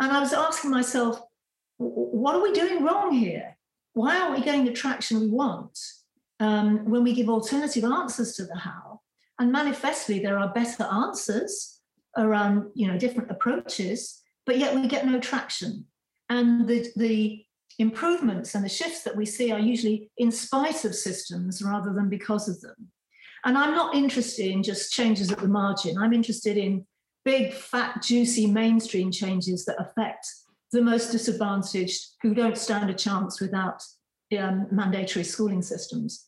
And 0.00 0.12
I 0.12 0.20
was 0.20 0.32
asking 0.32 0.70
myself, 0.70 1.20
what 1.78 2.34
are 2.34 2.42
we 2.42 2.52
doing 2.52 2.84
wrong 2.84 3.12
here? 3.12 3.56
Why 3.92 4.18
aren't 4.18 4.36
we 4.36 4.44
getting 4.44 4.64
the 4.64 4.72
traction 4.72 5.20
we 5.20 5.28
want 5.28 5.78
um, 6.40 6.90
when 6.90 7.02
we 7.02 7.14
give 7.14 7.28
alternative 7.28 7.84
answers 7.84 8.34
to 8.36 8.44
the 8.44 8.56
how? 8.56 9.00
And 9.38 9.52
manifestly, 9.52 10.18
there 10.18 10.38
are 10.38 10.52
better 10.52 10.84
answers 10.84 11.75
around 12.16 12.70
you 12.74 12.86
know 12.86 12.98
different 12.98 13.30
approaches, 13.30 14.22
but 14.44 14.58
yet 14.58 14.74
we 14.74 14.86
get 14.86 15.06
no 15.06 15.20
traction. 15.20 15.86
And 16.28 16.66
the, 16.66 16.88
the 16.96 17.44
improvements 17.78 18.54
and 18.54 18.64
the 18.64 18.68
shifts 18.68 19.02
that 19.02 19.16
we 19.16 19.26
see 19.26 19.52
are 19.52 19.60
usually 19.60 20.10
in 20.18 20.32
spite 20.32 20.84
of 20.84 20.94
systems 20.94 21.62
rather 21.62 21.92
than 21.92 22.08
because 22.08 22.48
of 22.48 22.60
them. 22.60 22.90
And 23.44 23.56
I'm 23.56 23.74
not 23.74 23.94
interested 23.94 24.50
in 24.50 24.62
just 24.62 24.92
changes 24.92 25.30
at 25.30 25.38
the 25.38 25.46
margin. 25.48 25.96
I'm 25.98 26.12
interested 26.12 26.56
in 26.56 26.84
big, 27.24 27.52
fat, 27.52 28.02
juicy 28.02 28.46
mainstream 28.46 29.12
changes 29.12 29.64
that 29.66 29.80
affect 29.80 30.26
the 30.72 30.82
most 30.82 31.12
disadvantaged 31.12 32.04
who 32.22 32.34
don't 32.34 32.58
stand 32.58 32.90
a 32.90 32.94
chance 32.94 33.40
without 33.40 33.82
um, 34.36 34.66
mandatory 34.72 35.24
schooling 35.24 35.62
systems. 35.62 36.26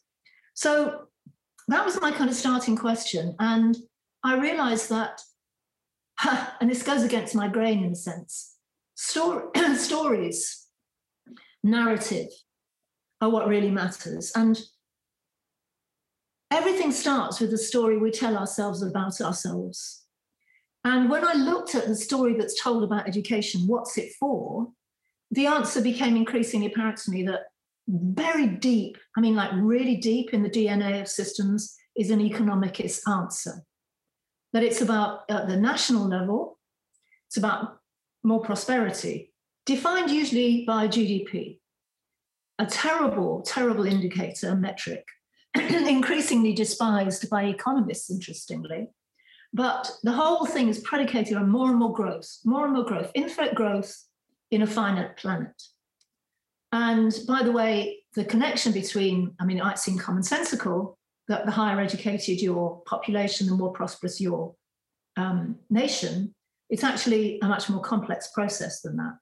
So 0.54 1.08
that 1.68 1.84
was 1.84 2.00
my 2.00 2.12
kind 2.12 2.30
of 2.30 2.36
starting 2.36 2.76
question. 2.76 3.34
And 3.40 3.76
I 4.24 4.38
realized 4.38 4.88
that, 4.90 5.20
and 6.60 6.70
this 6.70 6.82
goes 6.82 7.02
against 7.02 7.34
my 7.34 7.48
grain 7.48 7.84
in 7.84 7.92
a 7.92 7.96
sense, 7.96 8.56
story, 8.94 9.44
stories, 9.76 10.66
narrative 11.62 12.28
are 13.20 13.30
what 13.30 13.48
really 13.48 13.70
matters. 13.70 14.32
And 14.34 14.60
everything 16.50 16.92
starts 16.92 17.40
with 17.40 17.50
the 17.50 17.58
story 17.58 17.98
we 17.98 18.10
tell 18.10 18.36
ourselves 18.36 18.82
about 18.82 19.20
ourselves. 19.20 20.04
And 20.84 21.10
when 21.10 21.24
I 21.24 21.34
looked 21.34 21.74
at 21.74 21.86
the 21.86 21.96
story 21.96 22.34
that's 22.34 22.60
told 22.60 22.84
about 22.84 23.08
education, 23.08 23.66
what's 23.66 23.98
it 23.98 24.12
for? 24.18 24.68
The 25.30 25.46
answer 25.46 25.82
became 25.82 26.16
increasingly 26.16 26.68
apparent 26.68 26.98
to 26.98 27.10
me 27.10 27.24
that 27.24 27.46
very 27.88 28.46
deep, 28.46 28.96
I 29.16 29.20
mean, 29.20 29.34
like 29.34 29.50
really 29.54 29.96
deep 29.96 30.32
in 30.32 30.42
the 30.42 30.50
DNA 30.50 31.00
of 31.00 31.08
systems, 31.08 31.76
is 31.96 32.10
an 32.10 32.20
economicist 32.20 33.00
answer. 33.10 33.64
That 34.52 34.62
it's 34.62 34.80
about 34.80 35.30
at 35.30 35.46
the 35.46 35.56
national 35.56 36.08
level, 36.08 36.58
it's 37.26 37.36
about 37.36 37.78
more 38.22 38.40
prosperity, 38.40 39.32
defined 39.66 40.10
usually 40.10 40.64
by 40.66 40.88
GDP, 40.88 41.58
a 42.58 42.66
terrible, 42.66 43.42
terrible 43.42 43.84
indicator 43.84 44.54
metric, 44.54 45.04
increasingly 45.54 46.54
despised 46.54 47.28
by 47.28 47.44
economists, 47.44 48.10
interestingly. 48.10 48.88
But 49.52 49.90
the 50.02 50.12
whole 50.12 50.44
thing 50.44 50.68
is 50.68 50.80
predicated 50.80 51.36
on 51.36 51.48
more 51.48 51.70
and 51.70 51.78
more 51.78 51.92
growth, 51.92 52.38
more 52.44 52.64
and 52.64 52.74
more 52.74 52.84
growth, 52.84 53.10
infinite 53.14 53.54
growth 53.54 53.94
in 54.50 54.62
a 54.62 54.66
finite 54.66 55.16
planet. 55.16 55.62
And 56.72 57.18
by 57.26 57.42
the 57.42 57.52
way, 57.52 58.00
the 58.14 58.24
connection 58.24 58.72
between, 58.72 59.34
I 59.40 59.44
mean, 59.44 59.58
it 59.58 59.64
might 59.64 59.78
seem 59.78 59.98
commonsensical 59.98 60.96
that 61.28 61.44
the 61.44 61.52
higher 61.52 61.80
educated 61.80 62.40
your 62.40 62.82
population, 62.86 63.46
the 63.46 63.54
more 63.54 63.72
prosperous 63.72 64.20
your 64.20 64.54
um, 65.16 65.56
nation. 65.70 66.34
It's 66.70 66.84
actually 66.84 67.38
a 67.42 67.48
much 67.48 67.68
more 67.68 67.80
complex 67.80 68.30
process 68.32 68.80
than 68.82 68.96
that. 68.96 69.18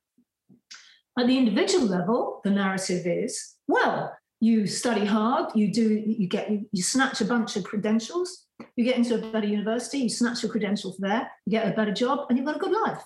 At 1.18 1.26
the 1.26 1.38
individual 1.38 1.86
level, 1.86 2.40
the 2.44 2.50
narrative 2.50 3.06
is 3.06 3.56
well, 3.68 4.16
you 4.40 4.66
study 4.66 5.04
hard, 5.04 5.50
you 5.54 5.72
do, 5.72 6.02
you 6.06 6.28
get, 6.28 6.50
you, 6.50 6.66
you 6.72 6.82
snatch 6.82 7.20
a 7.20 7.24
bunch 7.24 7.56
of 7.56 7.64
credentials, 7.64 8.46
you 8.76 8.84
get 8.84 8.96
into 8.96 9.14
a 9.14 9.32
better 9.32 9.46
university, 9.46 9.98
you 9.98 10.08
snatch 10.08 10.42
your 10.42 10.52
credentials 10.52 10.98
there, 10.98 11.30
you 11.46 11.50
get 11.50 11.66
a 11.66 11.74
better 11.74 11.92
job, 11.92 12.26
and 12.28 12.36
you've 12.36 12.46
got 12.46 12.56
a 12.56 12.60
good 12.60 12.72
life. 12.72 13.02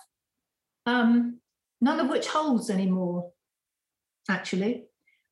Um, 0.85 1.39
none 1.79 1.99
of 1.99 2.09
which 2.09 2.27
holds 2.27 2.69
anymore, 2.69 3.31
actually. 4.29 4.85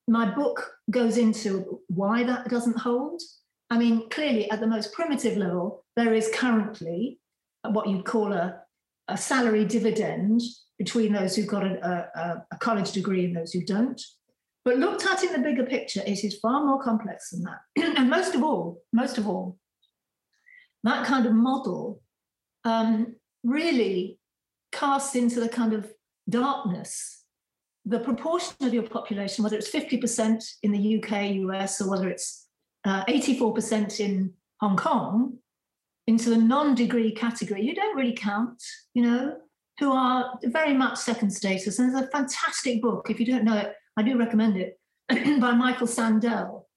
My 0.08 0.34
book 0.34 0.72
goes 0.90 1.18
into 1.18 1.82
why 1.88 2.24
that 2.24 2.50
doesn't 2.50 2.80
hold. 2.80 3.22
I 3.70 3.78
mean, 3.78 4.10
clearly, 4.10 4.50
at 4.50 4.60
the 4.60 4.68
most 4.68 4.94
primitive 4.94 5.38
level, 5.38 5.86
there 5.96 6.14
is 6.14 6.32
currently 6.34 7.20
what 7.64 7.88
you'd 7.88 8.06
call 8.06 8.34
a, 8.34 8.62
a 9.08 9.18
salary 9.18 9.66
dividend 9.66 10.42
between 10.78 11.14
those 11.14 11.36
who've 11.36 11.48
got 11.48 11.66
a, 11.66 12.10
a, 12.16 12.46
a 12.52 12.58
college 12.58 12.92
degree 12.94 13.26
and 13.26 13.36
those 13.36 13.52
who 13.52 13.64
don't. 13.64 14.02
But 14.66 14.78
looked 14.78 15.06
at 15.06 15.24
in 15.24 15.34
the 15.34 15.40
bigger 15.40 15.66
picture, 15.66 16.02
it 16.06 16.24
is 16.24 16.40
far 16.40 16.66
more 16.66 16.82
complex 16.82 17.30
than 17.30 17.44
that. 17.44 17.60
and 17.98 18.10
most 18.10 18.36
of 18.36 18.44
all, 18.44 18.82
most 18.92 19.18
of 19.18 19.28
all, 19.28 19.58
that 20.84 21.06
kind 21.06 21.26
of 21.26 21.34
model 21.34 22.02
um, 22.64 23.16
really 23.44 24.20
casts 24.72 25.16
into 25.16 25.40
the 25.40 25.50
kind 25.50 25.74
of 25.74 25.92
darkness 26.30 27.20
the 27.86 28.00
proportion 28.00 28.54
of 28.62 28.74
your 28.74 28.84
population, 28.84 29.44
whether 29.44 29.58
it's 29.58 29.72
50% 29.72 30.44
in 30.64 30.72
the 30.72 31.02
UK, 31.02 31.32
US, 31.36 31.82
or 31.82 31.90
whether 31.90 32.10
it's 32.10 32.48
uh, 32.86 33.06
84% 33.06 34.00
in 34.00 34.34
Hong 34.60 34.78
Kong, 34.78 35.38
into 36.08 36.32
the 36.32 36.38
non 36.38 36.74
degree 36.74 37.12
category. 37.12 37.62
You 37.62 37.76
don't 37.76 37.96
really 37.96 38.14
count, 38.14 38.62
you 38.94 39.04
know, 39.04 39.38
who 39.80 39.92
are 39.92 40.38
very 40.44 40.74
much 40.74 40.98
second 40.98 41.30
status. 41.30 41.78
And 41.80 41.94
there's 41.94 42.06
a 42.06 42.10
fantastic 42.10 42.82
book, 42.82 43.10
if 43.10 43.20
you 43.20 43.26
don't 43.26 43.46
know 43.46 43.58
it, 43.58 43.74
I 43.96 44.04
do 44.04 44.18
recommend 44.18 44.58
it, 44.58 44.80
by 45.40 45.54
Michael 45.54 45.88
Sandel 45.88 46.68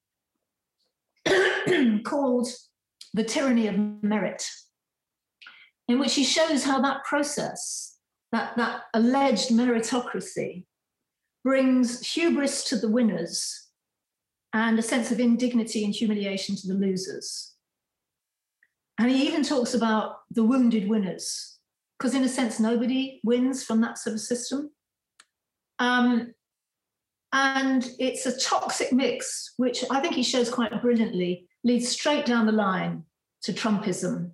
called 2.04 2.48
The 3.14 3.24
Tyranny 3.24 3.68
of 3.68 3.76
Merit, 4.02 4.46
in 5.88 5.98
which 5.98 6.14
he 6.14 6.24
shows 6.24 6.64
how 6.64 6.80
that 6.82 7.04
process, 7.04 7.96
that, 8.32 8.56
that 8.56 8.82
alleged 8.94 9.50
meritocracy, 9.50 10.66
brings 11.42 12.06
hubris 12.06 12.64
to 12.64 12.76
the 12.76 12.88
winners 12.88 13.68
and 14.52 14.78
a 14.78 14.82
sense 14.82 15.10
of 15.10 15.20
indignity 15.20 15.84
and 15.84 15.94
humiliation 15.94 16.56
to 16.56 16.68
the 16.68 16.74
losers. 16.74 17.52
And 18.98 19.10
he 19.10 19.26
even 19.26 19.42
talks 19.42 19.74
about 19.74 20.16
the 20.30 20.44
wounded 20.44 20.88
winners, 20.88 21.58
because 21.98 22.14
in 22.14 22.24
a 22.24 22.28
sense, 22.28 22.60
nobody 22.60 23.20
wins 23.24 23.64
from 23.64 23.80
that 23.80 23.98
sort 23.98 24.14
of 24.14 24.20
system. 24.20 24.70
Um, 25.78 26.34
and 27.32 27.88
it's 27.98 28.26
a 28.26 28.38
toxic 28.38 28.92
mix, 28.92 29.54
which 29.56 29.84
I 29.90 30.00
think 30.00 30.14
he 30.14 30.22
shows 30.22 30.50
quite 30.50 30.82
brilliantly, 30.82 31.48
leads 31.64 31.88
straight 31.88 32.26
down 32.26 32.44
the 32.46 32.52
line 32.52 33.04
to 33.42 33.52
Trumpism. 33.52 34.32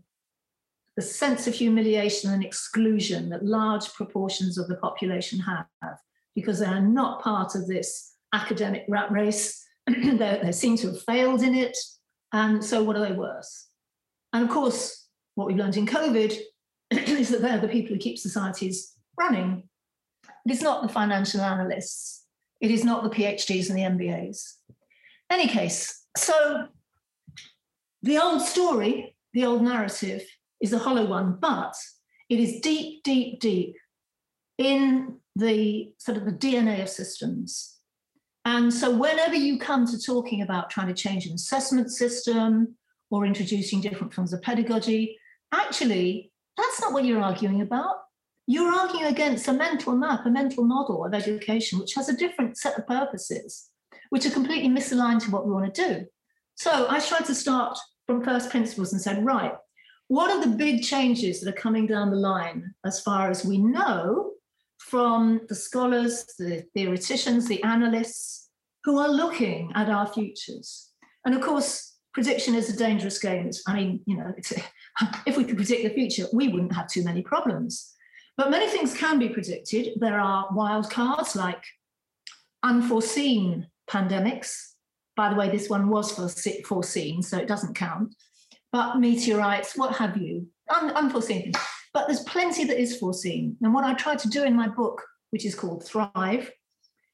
The 0.96 1.02
sense 1.02 1.46
of 1.46 1.54
humiliation 1.54 2.32
and 2.32 2.44
exclusion 2.44 3.28
that 3.28 3.44
large 3.44 3.92
proportions 3.94 4.58
of 4.58 4.66
the 4.66 4.76
population 4.76 5.38
have 5.38 5.66
because 6.34 6.58
they 6.58 6.66
are 6.66 6.80
not 6.80 7.22
part 7.22 7.54
of 7.54 7.68
this 7.68 8.14
academic 8.32 8.84
rat 8.88 9.10
race. 9.12 9.64
they, 10.18 10.40
they 10.42 10.52
seem 10.52 10.76
to 10.78 10.88
have 10.88 11.02
failed 11.02 11.42
in 11.42 11.54
it. 11.54 11.76
And 12.32 12.64
so, 12.64 12.82
what 12.82 12.96
are 12.96 13.06
they 13.06 13.12
worth? 13.12 13.66
And 14.32 14.44
of 14.44 14.50
course, 14.50 15.08
what 15.34 15.46
we've 15.46 15.56
learned 15.56 15.76
in 15.76 15.86
COVID 15.86 16.36
is 16.90 17.30
that 17.30 17.42
they're 17.42 17.58
the 17.58 17.68
people 17.68 17.94
who 17.94 18.00
keep 18.00 18.18
societies 18.18 18.94
running. 19.18 19.64
It's 20.46 20.62
not 20.62 20.82
the 20.82 20.88
financial 20.88 21.40
analysts 21.40 22.18
it 22.60 22.70
is 22.70 22.84
not 22.84 23.02
the 23.02 23.10
PhDs 23.10 23.68
and 23.68 23.78
the 23.78 24.04
MBAs. 24.04 24.54
Any 25.30 25.46
case, 25.46 26.04
so 26.16 26.66
the 28.02 28.18
old 28.18 28.42
story, 28.42 29.14
the 29.32 29.44
old 29.44 29.62
narrative 29.62 30.22
is 30.60 30.72
a 30.72 30.78
hollow 30.78 31.06
one, 31.06 31.38
but 31.40 31.74
it 32.28 32.40
is 32.40 32.60
deep, 32.60 33.02
deep, 33.04 33.40
deep 33.40 33.76
in 34.56 35.18
the 35.36 35.92
sort 35.98 36.18
of 36.18 36.24
the 36.24 36.32
DNA 36.32 36.82
of 36.82 36.88
systems. 36.88 37.77
And 38.48 38.72
so 38.72 38.90
whenever 38.90 39.34
you 39.34 39.58
come 39.58 39.86
to 39.86 40.00
talking 40.00 40.40
about 40.40 40.70
trying 40.70 40.88
to 40.88 40.94
change 40.94 41.26
an 41.26 41.34
assessment 41.34 41.90
system 41.90 42.76
or 43.10 43.26
introducing 43.26 43.82
different 43.82 44.14
forms 44.14 44.32
of 44.32 44.40
pedagogy, 44.40 45.18
actually, 45.52 46.32
that's 46.56 46.80
not 46.80 46.92
what 46.94 47.04
you're 47.04 47.22
arguing 47.22 47.60
about 47.60 47.96
you're 48.50 48.74
arguing 48.74 49.04
against 49.04 49.46
a 49.46 49.52
mental 49.52 49.94
map, 49.94 50.24
a 50.24 50.30
mental 50.30 50.64
model 50.64 51.04
of 51.04 51.12
education, 51.12 51.78
which 51.78 51.92
has 51.92 52.08
a 52.08 52.16
different 52.16 52.56
set 52.56 52.78
of 52.78 52.86
purposes, 52.86 53.68
which 54.08 54.24
are 54.24 54.30
completely 54.30 54.70
misaligned 54.70 55.22
to 55.22 55.30
what 55.30 55.46
we 55.46 55.52
want 55.52 55.74
to 55.74 55.84
do. 55.86 56.06
So 56.54 56.86
I 56.88 56.98
tried 56.98 57.26
to 57.26 57.34
start 57.34 57.78
from 58.06 58.24
first 58.24 58.48
principles 58.48 58.94
and 58.94 59.02
said, 59.02 59.22
right, 59.22 59.52
what 60.06 60.30
are 60.30 60.40
the 60.40 60.56
big 60.56 60.82
changes 60.82 61.42
that 61.42 61.50
are 61.50 61.60
coming 61.60 61.86
down 61.86 62.10
the 62.10 62.16
line 62.16 62.72
as 62.86 63.02
far 63.02 63.30
as 63.30 63.44
we 63.44 63.58
know 63.58 64.30
from 64.78 65.40
the 65.48 65.54
scholars, 65.54 66.24
the 66.38 66.64
theoreticians, 66.74 67.46
the 67.46 67.62
analysts 67.62 68.48
who 68.84 68.98
are 68.98 69.08
looking 69.08 69.72
at 69.74 69.90
our 69.90 70.06
futures? 70.06 70.90
And 71.24 71.34
of 71.34 71.40
course, 71.40 71.96
prediction 72.14 72.54
is 72.54 72.70
a 72.70 72.76
dangerous 72.76 73.18
game. 73.18 73.50
I 73.66 73.74
mean, 73.74 74.00
you 74.06 74.16
know, 74.16 74.32
if 75.26 75.36
we 75.36 75.44
could 75.44 75.56
predict 75.56 75.82
the 75.82 75.94
future, 75.94 76.26
we 76.32 76.48
wouldn't 76.48 76.74
have 76.74 76.88
too 76.88 77.04
many 77.04 77.22
problems. 77.22 77.94
But 78.36 78.50
many 78.50 78.68
things 78.68 78.96
can 78.96 79.18
be 79.18 79.28
predicted. 79.28 79.98
There 80.00 80.20
are 80.20 80.48
wild 80.52 80.90
cards 80.90 81.34
like 81.34 81.62
unforeseen 82.62 83.66
pandemics. 83.90 84.54
By 85.16 85.30
the 85.30 85.34
way, 85.34 85.50
this 85.50 85.68
one 85.68 85.88
was 85.88 86.12
foreseen, 86.64 87.22
so 87.22 87.36
it 87.36 87.48
doesn't 87.48 87.74
count. 87.74 88.14
But 88.70 88.98
meteorites, 88.98 89.76
what 89.76 89.96
have 89.96 90.16
you, 90.16 90.46
Un- 90.70 90.90
unforeseen 90.90 91.42
things. 91.44 91.58
But 91.98 92.06
there's 92.06 92.20
plenty 92.20 92.64
that 92.64 92.80
is 92.80 92.96
foreseen. 92.96 93.56
And 93.60 93.74
what 93.74 93.82
I 93.82 93.92
try 93.92 94.14
to 94.14 94.28
do 94.28 94.44
in 94.44 94.54
my 94.54 94.68
book, 94.68 95.02
which 95.30 95.44
is 95.44 95.56
called 95.56 95.84
Thrive, 95.84 96.48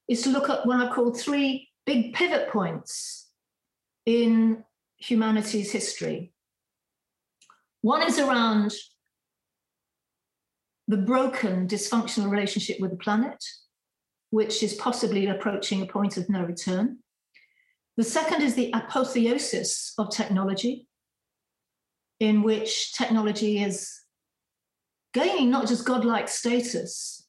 is 0.08 0.20
to 0.22 0.28
look 0.28 0.50
at 0.50 0.66
what 0.66 0.78
I've 0.78 0.92
called 0.92 1.18
three 1.18 1.70
big 1.86 2.12
pivot 2.12 2.50
points 2.50 3.30
in 4.04 4.62
humanity's 4.98 5.72
history. 5.72 6.34
One 7.80 8.02
is 8.02 8.18
around 8.18 8.74
the 10.86 10.98
broken, 10.98 11.66
dysfunctional 11.66 12.30
relationship 12.30 12.78
with 12.78 12.90
the 12.90 12.98
planet, 12.98 13.42
which 14.28 14.62
is 14.62 14.74
possibly 14.74 15.28
approaching 15.28 15.80
a 15.80 15.86
point 15.86 16.18
of 16.18 16.28
no 16.28 16.42
return. 16.42 16.98
The 17.96 18.04
second 18.04 18.42
is 18.42 18.54
the 18.54 18.70
apotheosis 18.74 19.94
of 19.96 20.10
technology, 20.10 20.88
in 22.20 22.42
which 22.42 22.92
technology 22.92 23.62
is 23.62 24.03
gaining 25.14 25.50
not 25.50 25.66
just 25.66 25.86
godlike 25.86 26.28
status, 26.28 27.26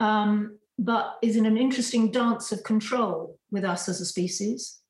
um, 0.00 0.58
but 0.78 1.18
is 1.22 1.36
in 1.36 1.46
an 1.46 1.58
interesting 1.58 2.10
dance 2.10 2.52
of 2.52 2.64
control 2.64 3.38
with 3.50 3.64
us 3.64 3.88
as 3.88 4.00
a 4.00 4.06
species. 4.06 4.80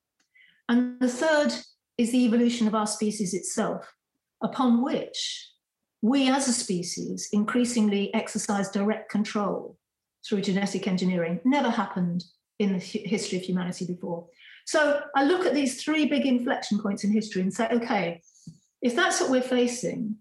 And 0.69 1.00
the 1.00 1.09
third 1.09 1.52
is 1.99 2.12
the 2.12 2.25
evolution 2.25 2.66
of 2.69 2.75
our 2.75 2.87
species 2.87 3.35
itself, 3.35 3.92
upon 4.42 4.83
which 4.83 5.49
we 6.02 6.28
as 6.28 6.49
a 6.49 6.52
species 6.52 7.28
increasingly 7.33 8.12
exercise 8.14 8.71
direct 8.71 9.11
control 9.11 9.76
through 10.26 10.40
genetic 10.42 10.87
engineering. 10.87 11.40
Never 11.45 11.71
happened 11.71 12.25
in 12.59 12.73
the 12.73 12.78
history 12.78 13.38
of 13.38 13.45
humanity 13.45 13.87
before. 13.87 14.26
So 14.66 15.00
I 15.16 15.25
look 15.25 15.45
at 15.47 15.54
these 15.54 15.83
three 15.83 16.07
big 16.07 16.26
inflection 16.26 16.78
points 16.81 17.04
in 17.04 17.12
history 17.12 17.42
and 17.42 17.52
say, 17.52 17.69
okay, 17.69 18.23
if 18.81 18.95
that's 18.95 19.21
what 19.21 19.31
we're 19.31 19.42
facing, 19.42 20.16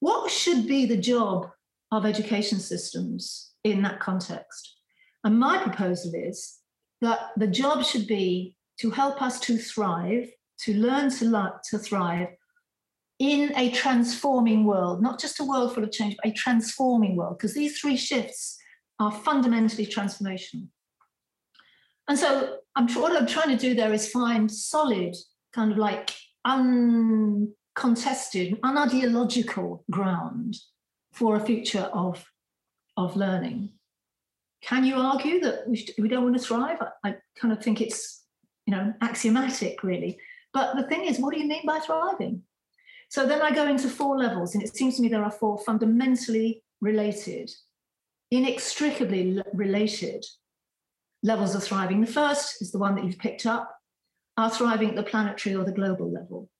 what 0.00 0.30
should 0.30 0.66
be 0.66 0.86
the 0.86 0.96
job 0.96 1.50
of 1.92 2.06
education 2.06 2.58
systems 2.58 3.52
in 3.64 3.82
that 3.82 4.00
context? 4.00 4.76
And 5.24 5.38
my 5.38 5.58
proposal 5.58 6.12
is 6.14 6.58
that 7.00 7.30
the 7.36 7.46
job 7.46 7.84
should 7.84 8.06
be 8.06 8.56
to 8.80 8.90
help 8.90 9.22
us 9.22 9.40
to 9.40 9.56
thrive, 9.56 10.30
to 10.60 10.74
learn 10.74 11.10
to, 11.10 11.52
to 11.70 11.78
thrive 11.78 12.28
in 13.18 13.52
a 13.56 13.70
transforming 13.70 14.64
world, 14.64 15.02
not 15.02 15.18
just 15.18 15.40
a 15.40 15.44
world 15.44 15.74
full 15.74 15.84
of 15.84 15.92
change, 15.92 16.16
but 16.22 16.30
a 16.30 16.34
transforming 16.34 17.16
world, 17.16 17.38
because 17.38 17.54
these 17.54 17.78
three 17.78 17.96
shifts 17.96 18.58
are 19.00 19.12
fundamentally 19.12 19.86
transformational. 19.86 20.68
And 22.08 22.18
so 22.18 22.58
I'm 22.76 22.86
what 22.94 23.16
I'm 23.16 23.26
trying 23.26 23.48
to 23.48 23.56
do 23.56 23.74
there 23.74 23.92
is 23.92 24.10
find 24.10 24.50
solid, 24.50 25.16
kind 25.52 25.72
of 25.72 25.78
like 25.78 26.10
uncontested, 27.76 28.60
unideological 28.62 29.82
ground 29.90 30.56
for 31.12 31.36
a 31.36 31.40
future 31.40 31.88
of, 31.92 32.24
of 32.96 33.16
learning. 33.16 33.70
Can 34.62 34.84
you 34.84 34.96
argue 34.96 35.40
that 35.40 35.68
we, 35.68 35.86
we 35.98 36.08
don't 36.08 36.24
want 36.24 36.36
to 36.36 36.42
thrive? 36.42 36.78
I, 36.80 37.10
I 37.10 37.16
kind 37.40 37.52
of 37.52 37.62
think 37.62 37.80
it's 37.80 38.24
you 38.66 38.74
know 38.74 38.92
axiomatic, 39.00 39.82
really. 39.82 40.18
But 40.52 40.76
the 40.76 40.86
thing 40.88 41.04
is, 41.04 41.18
what 41.18 41.34
do 41.34 41.40
you 41.40 41.46
mean 41.46 41.66
by 41.66 41.78
thriving? 41.78 42.42
So 43.08 43.26
then 43.26 43.42
I 43.42 43.54
go 43.54 43.66
into 43.66 43.88
four 43.88 44.18
levels, 44.18 44.54
and 44.54 44.64
it 44.64 44.74
seems 44.74 44.96
to 44.96 45.02
me 45.02 45.08
there 45.08 45.24
are 45.24 45.30
four 45.30 45.58
fundamentally 45.58 46.64
related, 46.80 47.50
inextricably 48.30 49.40
related 49.52 50.24
levels 51.22 51.54
of 51.54 51.62
thriving. 51.62 52.00
The 52.00 52.06
first 52.06 52.60
is 52.62 52.72
the 52.72 52.78
one 52.78 52.94
that 52.96 53.04
you've 53.04 53.18
picked 53.18 53.46
up 53.46 53.72
are 54.36 54.50
thriving 54.50 54.90
at 54.90 54.96
the 54.96 55.02
planetary 55.02 55.54
or 55.54 55.64
the 55.64 55.72
global 55.72 56.10
level. 56.10 56.50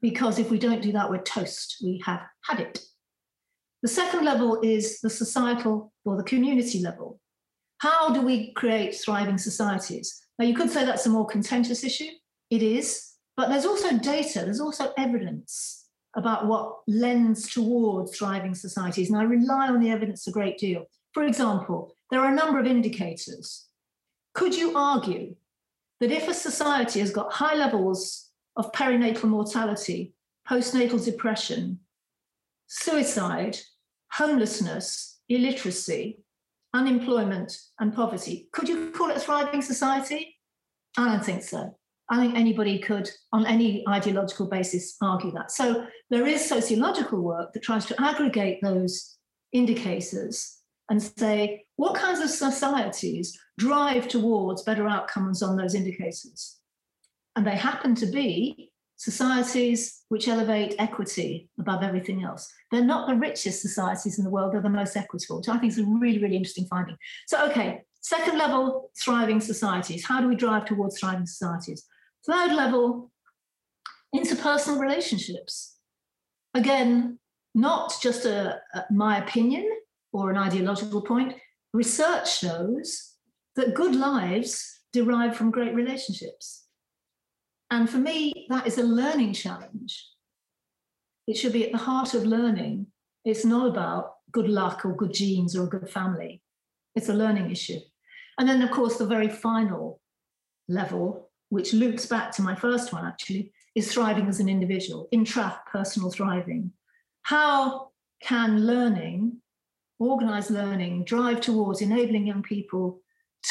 Because 0.00 0.38
if 0.38 0.50
we 0.50 0.58
don't 0.58 0.82
do 0.82 0.92
that, 0.92 1.10
we're 1.10 1.22
toast. 1.22 1.76
We 1.82 2.02
have 2.04 2.20
had 2.44 2.60
it. 2.60 2.80
The 3.82 3.88
second 3.88 4.24
level 4.24 4.60
is 4.62 5.00
the 5.00 5.10
societal 5.10 5.92
or 6.04 6.16
the 6.16 6.24
community 6.24 6.80
level. 6.80 7.20
How 7.78 8.12
do 8.12 8.22
we 8.22 8.52
create 8.54 8.94
thriving 8.94 9.38
societies? 9.38 10.20
Now, 10.38 10.46
you 10.46 10.54
could 10.54 10.70
say 10.70 10.84
that's 10.84 11.06
a 11.06 11.10
more 11.10 11.26
contentious 11.26 11.84
issue. 11.84 12.10
It 12.50 12.62
is. 12.62 13.12
But 13.36 13.48
there's 13.48 13.66
also 13.66 13.96
data, 13.98 14.40
there's 14.40 14.60
also 14.60 14.92
evidence 14.98 15.86
about 16.16 16.46
what 16.46 16.78
lends 16.88 17.48
towards 17.48 18.16
thriving 18.16 18.54
societies. 18.54 19.10
And 19.10 19.18
I 19.18 19.22
rely 19.22 19.68
on 19.68 19.80
the 19.80 19.90
evidence 19.90 20.26
a 20.26 20.32
great 20.32 20.58
deal. 20.58 20.86
For 21.12 21.22
example, 21.22 21.94
there 22.10 22.20
are 22.20 22.32
a 22.32 22.34
number 22.34 22.58
of 22.58 22.66
indicators. 22.66 23.66
Could 24.34 24.56
you 24.56 24.76
argue 24.76 25.36
that 26.00 26.10
if 26.10 26.28
a 26.28 26.34
society 26.34 26.98
has 27.00 27.12
got 27.12 27.32
high 27.32 27.54
levels 27.54 28.27
of 28.58 28.72
perinatal 28.72 29.24
mortality, 29.24 30.12
postnatal 30.48 31.02
depression, 31.02 31.78
suicide, 32.66 33.56
homelessness, 34.12 35.20
illiteracy, 35.28 36.18
unemployment, 36.74 37.56
and 37.80 37.94
poverty, 37.94 38.48
could 38.52 38.68
you 38.68 38.90
call 38.90 39.10
it 39.10 39.16
a 39.16 39.20
thriving 39.20 39.62
society? 39.62 40.36
I 40.96 41.08
don't 41.08 41.24
think 41.24 41.42
so. 41.42 41.74
I 42.10 42.18
think 42.18 42.36
anybody 42.36 42.78
could, 42.78 43.10
on 43.32 43.46
any 43.46 43.86
ideological 43.88 44.46
basis, 44.46 44.96
argue 45.02 45.30
that. 45.32 45.50
So 45.50 45.86
there 46.10 46.26
is 46.26 46.46
sociological 46.46 47.20
work 47.20 47.52
that 47.52 47.62
tries 47.62 47.86
to 47.86 48.00
aggregate 48.00 48.60
those 48.62 49.16
indicators 49.52 50.58
and 50.90 51.02
say 51.02 51.64
what 51.76 51.94
kinds 51.94 52.20
of 52.20 52.30
societies 52.30 53.38
drive 53.58 54.08
towards 54.08 54.62
better 54.62 54.88
outcomes 54.88 55.42
on 55.42 55.56
those 55.56 55.74
indicators. 55.74 56.57
And 57.38 57.46
they 57.46 57.54
happen 57.54 57.94
to 57.94 58.06
be 58.06 58.72
societies 58.96 60.02
which 60.08 60.26
elevate 60.26 60.74
equity 60.80 61.48
above 61.60 61.84
everything 61.84 62.24
else. 62.24 62.52
They're 62.72 62.82
not 62.84 63.06
the 63.06 63.14
richest 63.14 63.62
societies 63.62 64.18
in 64.18 64.24
the 64.24 64.30
world, 64.30 64.52
they're 64.52 64.60
the 64.60 64.68
most 64.68 64.96
equitable, 64.96 65.36
which 65.36 65.48
I 65.48 65.56
think 65.56 65.70
is 65.70 65.78
a 65.78 65.84
really, 65.84 66.18
really 66.18 66.34
interesting 66.34 66.66
finding. 66.66 66.96
So, 67.28 67.48
okay, 67.48 67.82
second 68.00 68.38
level, 68.38 68.90
thriving 69.00 69.40
societies. 69.40 70.04
How 70.04 70.20
do 70.20 70.26
we 70.26 70.34
drive 70.34 70.64
towards 70.64 70.98
thriving 70.98 71.26
societies? 71.26 71.86
Third 72.26 72.50
level, 72.50 73.12
interpersonal 74.12 74.80
relationships. 74.80 75.76
Again, 76.54 77.20
not 77.54 77.94
just 78.02 78.24
a, 78.24 78.58
a, 78.74 78.84
my 78.90 79.18
opinion 79.18 79.70
or 80.12 80.32
an 80.32 80.36
ideological 80.36 81.02
point. 81.02 81.36
Research 81.72 82.40
shows 82.40 83.14
that 83.54 83.74
good 83.74 83.94
lives 83.94 84.80
derive 84.92 85.36
from 85.36 85.52
great 85.52 85.76
relationships. 85.76 86.64
And 87.70 87.88
for 87.88 87.98
me, 87.98 88.46
that 88.48 88.66
is 88.66 88.78
a 88.78 88.82
learning 88.82 89.34
challenge. 89.34 90.06
It 91.26 91.36
should 91.36 91.52
be 91.52 91.66
at 91.66 91.72
the 91.72 91.78
heart 91.78 92.14
of 92.14 92.24
learning. 92.24 92.86
It's 93.24 93.44
not 93.44 93.68
about 93.68 94.14
good 94.32 94.48
luck 94.48 94.84
or 94.84 94.96
good 94.96 95.12
genes 95.12 95.54
or 95.54 95.64
a 95.64 95.68
good 95.68 95.90
family. 95.90 96.42
It's 96.94 97.10
a 97.10 97.14
learning 97.14 97.50
issue. 97.50 97.80
And 98.38 98.48
then, 98.48 98.62
of 98.62 98.70
course, 98.70 98.96
the 98.96 99.06
very 99.06 99.28
final 99.28 100.00
level 100.68 101.28
which 101.50 101.72
loops 101.72 102.06
back 102.06 102.32
to 102.32 102.42
my 102.42 102.54
first 102.54 102.92
one 102.92 103.06
actually, 103.06 103.52
is 103.74 103.92
thriving 103.92 104.28
as 104.28 104.40
an 104.40 104.48
individual, 104.48 105.08
intrapersonal 105.12 106.12
thriving. 106.12 106.72
How 107.22 107.90
can 108.22 108.66
learning, 108.66 109.38
organized 109.98 110.50
learning, 110.50 111.04
drive 111.04 111.40
towards 111.40 111.80
enabling 111.80 112.26
young 112.26 112.42
people 112.42 113.00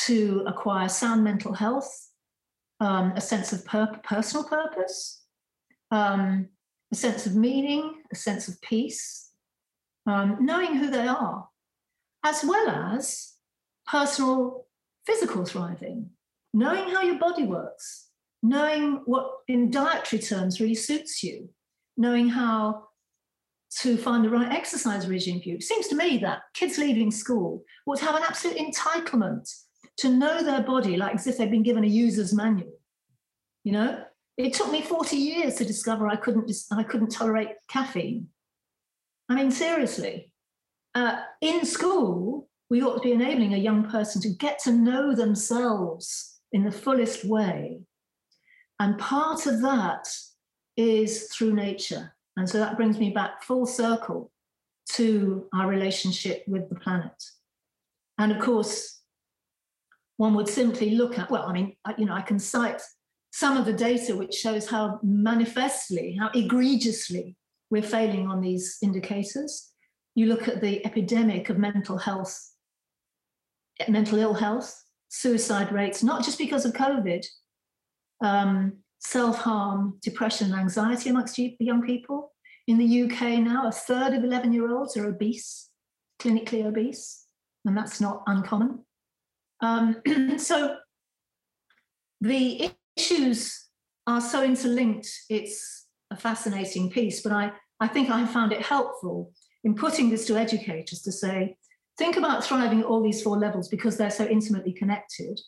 to 0.05 0.43
acquire 0.45 0.89
sound 0.89 1.23
mental 1.23 1.53
health, 1.53 2.11
um, 2.79 3.13
a 3.15 3.21
sense 3.21 3.53
of 3.53 3.65
pur- 3.65 3.99
personal 4.03 4.45
purpose, 4.45 5.23
um, 5.91 6.49
a 6.91 6.95
sense 6.95 7.25
of 7.25 7.35
meaning, 7.35 8.01
a 8.11 8.15
sense 8.15 8.47
of 8.47 8.59
peace, 8.61 9.31
um, 10.05 10.37
knowing 10.39 10.75
who 10.75 10.89
they 10.89 11.07
are, 11.07 11.47
as 12.23 12.43
well 12.45 12.69
as 12.69 13.33
personal 13.85 14.65
physical 15.05 15.45
thriving, 15.45 16.09
knowing 16.53 16.89
how 16.89 17.01
your 17.01 17.19
body 17.19 17.43
works, 17.43 18.07
knowing 18.43 19.01
what 19.05 19.31
in 19.47 19.71
dietary 19.71 20.21
terms 20.21 20.59
really 20.59 20.75
suits 20.75 21.23
you, 21.23 21.49
knowing 21.97 22.29
how 22.29 22.83
to 23.69 23.97
find 23.97 24.23
the 24.23 24.29
right 24.29 24.51
exercise 24.51 25.07
regime 25.07 25.41
for 25.41 25.49
you. 25.49 25.55
It 25.55 25.63
seems 25.63 25.87
to 25.87 25.95
me 25.95 26.17
that 26.19 26.41
kids 26.53 26.77
leaving 26.77 27.11
school 27.11 27.63
would 27.85 27.99
have 27.99 28.15
an 28.15 28.23
absolute 28.23 28.57
entitlement 28.57 29.53
to 29.97 30.09
know 30.09 30.43
their 30.43 30.61
body 30.61 30.97
like 30.97 31.15
as 31.15 31.27
if 31.27 31.37
they'd 31.37 31.51
been 31.51 31.63
given 31.63 31.83
a 31.83 31.87
user's 31.87 32.33
manual. 32.33 32.79
You 33.63 33.73
know, 33.73 34.03
it 34.37 34.53
took 34.53 34.71
me 34.71 34.81
40 34.81 35.17
years 35.17 35.55
to 35.55 35.65
discover 35.65 36.07
I 36.07 36.15
couldn't 36.15 36.51
I 36.71 36.83
couldn't 36.83 37.09
tolerate 37.09 37.49
caffeine. 37.67 38.27
I 39.29 39.35
mean, 39.35 39.51
seriously, 39.51 40.31
uh, 40.95 41.21
in 41.41 41.65
school, 41.65 42.47
we 42.69 42.81
ought 42.81 42.95
to 42.95 43.01
be 43.01 43.11
enabling 43.11 43.53
a 43.53 43.57
young 43.57 43.89
person 43.89 44.21
to 44.21 44.29
get 44.29 44.59
to 44.59 44.71
know 44.71 45.13
themselves 45.13 46.39
in 46.51 46.63
the 46.63 46.71
fullest 46.71 47.25
way. 47.25 47.79
And 48.79 48.97
part 48.97 49.45
of 49.47 49.61
that 49.61 50.07
is 50.75 51.27
through 51.33 51.53
nature. 51.53 52.13
And 52.37 52.47
so 52.47 52.59
that 52.59 52.77
brings 52.77 52.99
me 52.99 53.09
back 53.09 53.43
full 53.43 53.65
circle 53.65 54.31
to 54.89 55.47
our 55.53 55.67
relationship 55.67 56.43
with 56.47 56.69
the 56.69 56.75
planet. 56.75 57.23
And 58.17 58.31
of 58.31 58.39
course, 58.39 58.96
one 60.17 60.33
would 60.33 60.49
simply 60.49 60.91
look 60.91 61.17
at, 61.17 61.29
well, 61.29 61.43
I 61.47 61.53
mean, 61.53 61.75
you 61.97 62.05
know, 62.05 62.13
I 62.13 62.21
can 62.21 62.39
cite 62.39 62.81
some 63.31 63.55
of 63.55 63.65
the 63.65 63.73
data 63.73 64.15
which 64.15 64.33
shows 64.33 64.67
how 64.67 64.99
manifestly, 65.03 66.17
how 66.19 66.29
egregiously 66.33 67.35
we're 67.69 67.83
failing 67.83 68.27
on 68.27 68.41
these 68.41 68.77
indicators. 68.81 69.71
You 70.15 70.25
look 70.25 70.47
at 70.47 70.61
the 70.61 70.83
epidemic 70.85 71.49
of 71.49 71.59
mental 71.59 71.97
health, 71.99 72.35
mental 73.87 74.17
ill 74.17 74.33
health, 74.33 74.83
suicide 75.09 75.71
rates, 75.71 76.03
not 76.03 76.23
just 76.23 76.39
because 76.39 76.65
of 76.65 76.73
COVID, 76.73 77.25
um, 78.23 78.77
self 78.99 79.37
harm, 79.37 79.99
depression, 80.01 80.53
anxiety 80.53 81.09
amongst 81.11 81.37
young 81.37 81.83
people. 81.83 82.33
In 82.67 82.79
the 82.79 83.03
UK 83.03 83.39
now, 83.39 83.67
a 83.67 83.71
third 83.71 84.13
of 84.13 84.23
11 84.23 84.51
year 84.51 84.75
olds 84.75 84.97
are 84.97 85.05
obese, 85.05 85.69
clinically 86.19 86.65
obese, 86.65 87.25
and 87.65 87.77
that's 87.77 88.01
not 88.01 88.23
uncommon. 88.25 88.79
Um, 89.61 90.01
so 90.37 90.77
the 92.21 92.71
issues 92.95 93.67
are 94.05 94.21
so 94.21 94.43
interlinked, 94.43 95.09
it's 95.29 95.87
a 96.11 96.17
fascinating 96.17 96.89
piece, 96.89 97.21
but 97.21 97.31
I, 97.31 97.51
I 97.79 97.87
think 97.87 98.09
I 98.09 98.25
found 98.25 98.53
it 98.53 98.61
helpful 98.61 99.31
in 99.63 99.75
putting 99.75 100.09
this 100.09 100.25
to 100.27 100.37
educators 100.37 101.01
to 101.01 101.11
say, 101.11 101.57
think 101.97 102.15
about 102.15 102.43
thriving 102.43 102.79
at 102.79 102.85
all 102.85 103.03
these 103.03 103.21
four 103.21 103.37
levels 103.37 103.67
because 103.67 103.97
they're 103.97 104.09
so 104.09 104.25
intimately 104.25 104.71
connected. 104.71 105.39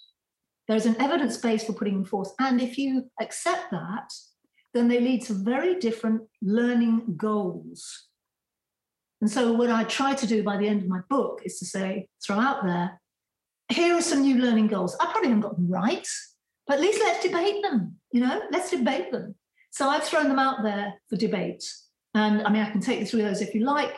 There's 0.68 0.86
an 0.86 1.00
evidence 1.00 1.38
base 1.38 1.64
for 1.64 1.74
putting 1.74 1.96
them 1.96 2.06
forth. 2.06 2.34
And 2.40 2.62
if 2.62 2.78
you 2.78 3.10
accept 3.22 3.72
that, 3.72 4.12
then 4.74 4.88
they 4.88 5.00
lead 5.00 5.24
to 5.24 5.34
very 5.34 5.80
different 5.80 6.22
learning 6.42 7.16
goals. 7.18 8.08
And 9.22 9.30
so, 9.30 9.52
what 9.54 9.70
I 9.70 9.84
try 9.84 10.14
to 10.14 10.28
do 10.28 10.44
by 10.44 10.58
the 10.58 10.68
end 10.68 10.84
of 10.84 10.88
my 10.88 11.02
book 11.10 11.42
is 11.44 11.60
to 11.60 11.66
say, 11.66 12.08
throw 12.26 12.40
out 12.40 12.64
there, 12.64 12.99
here 13.72 13.96
are 13.96 14.02
some 14.02 14.22
new 14.22 14.42
learning 14.42 14.68
goals. 14.68 14.96
I 15.00 15.06
probably 15.06 15.30
haven't 15.30 15.42
got 15.42 15.56
them 15.56 15.70
right, 15.70 16.08
but 16.68 16.76
at 16.76 16.82
least 16.82 17.00
let's 17.00 17.24
debate 17.24 17.62
them. 17.62 17.96
You 18.12 18.22
know, 18.22 18.42
let's 18.52 18.72
debate 18.72 19.12
them. 19.12 19.36
So 19.72 19.88
I've 19.88 20.04
thrown 20.04 20.28
them 20.28 20.40
out 20.40 20.64
there 20.64 20.94
for 21.10 21.16
debate. 21.16 21.64
And 22.16 22.42
I 22.42 22.50
mean, 22.52 22.64
I 22.64 22.72
can 22.72 22.82
take 22.82 23.00
you 23.00 23.06
through 23.06 23.22
those 23.22 23.42
if 23.42 23.54
you 23.54 23.64
like, 23.64 23.94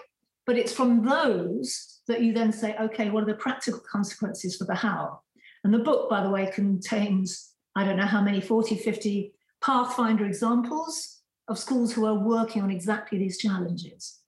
but 0.46 0.58
it's 0.58 0.74
from 0.74 1.06
those 1.06 2.02
that 2.08 2.22
you 2.22 2.34
then 2.34 2.52
say, 2.52 2.76
okay, 2.78 3.10
what 3.10 3.24
are 3.24 3.28
the 3.28 3.36
practical 3.36 3.82
consequences 3.90 4.58
for 4.58 4.66
the 4.66 4.76
how? 4.76 5.22
And 5.64 5.74
the 5.74 5.80
book, 5.80 6.10
by 6.10 6.22
the 6.22 6.30
way, 6.30 6.52
contains, 6.54 7.52
I 7.76 7.86
don't 7.86 7.98
know 7.98 8.06
how 8.06 8.22
many, 8.22 8.42
40, 8.42 8.76
50 8.76 9.34
Pathfinder 9.62 10.26
examples 10.26 11.22
of 11.48 11.60
schools 11.60 11.94
who 11.94 12.06
are 12.06 12.16
working 12.16 12.64
on 12.64 12.72
exactly 12.72 13.20
these 13.20 13.38
challenges. 13.38 14.21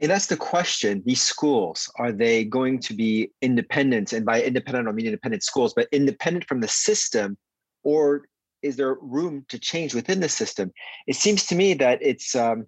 And 0.00 0.10
that's 0.10 0.26
the 0.26 0.36
question. 0.36 1.02
These 1.06 1.22
schools, 1.22 1.90
are 1.98 2.12
they 2.12 2.44
going 2.44 2.80
to 2.80 2.94
be 2.94 3.30
independent? 3.40 4.12
And 4.12 4.26
by 4.26 4.42
independent, 4.42 4.88
I 4.88 4.92
mean 4.92 5.06
independent 5.06 5.42
schools, 5.42 5.72
but 5.74 5.88
independent 5.90 6.46
from 6.46 6.60
the 6.60 6.68
system, 6.68 7.38
or 7.82 8.26
is 8.62 8.76
there 8.76 8.96
room 9.00 9.46
to 9.48 9.58
change 9.58 9.94
within 9.94 10.20
the 10.20 10.28
system? 10.28 10.72
It 11.06 11.16
seems 11.16 11.46
to 11.46 11.54
me 11.54 11.74
that 11.74 11.98
it's 12.02 12.34
um, 12.34 12.66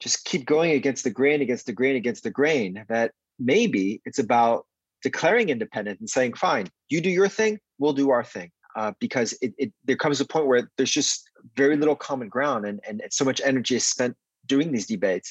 just 0.00 0.24
keep 0.24 0.46
going 0.46 0.72
against 0.72 1.04
the 1.04 1.10
grain, 1.10 1.40
against 1.40 1.66
the 1.66 1.72
grain, 1.72 1.96
against 1.96 2.22
the 2.22 2.30
grain. 2.30 2.84
That 2.88 3.12
maybe 3.38 4.00
it's 4.04 4.18
about 4.20 4.66
declaring 5.02 5.48
independent 5.48 5.98
and 5.98 6.08
saying, 6.08 6.34
fine, 6.34 6.68
you 6.88 7.00
do 7.00 7.10
your 7.10 7.28
thing, 7.28 7.58
we'll 7.78 7.92
do 7.92 8.10
our 8.10 8.24
thing. 8.24 8.50
Uh, 8.74 8.92
because 9.00 9.34
it, 9.42 9.52
it 9.58 9.72
there 9.84 9.96
comes 9.96 10.20
a 10.20 10.24
point 10.24 10.46
where 10.46 10.70
there's 10.76 10.90
just 10.90 11.28
very 11.56 11.76
little 11.76 11.96
common 11.96 12.28
ground 12.28 12.64
and, 12.64 12.80
and 12.88 13.02
so 13.10 13.22
much 13.22 13.38
energy 13.44 13.76
is 13.76 13.86
spent 13.86 14.16
doing 14.46 14.72
these 14.72 14.86
debates. 14.86 15.30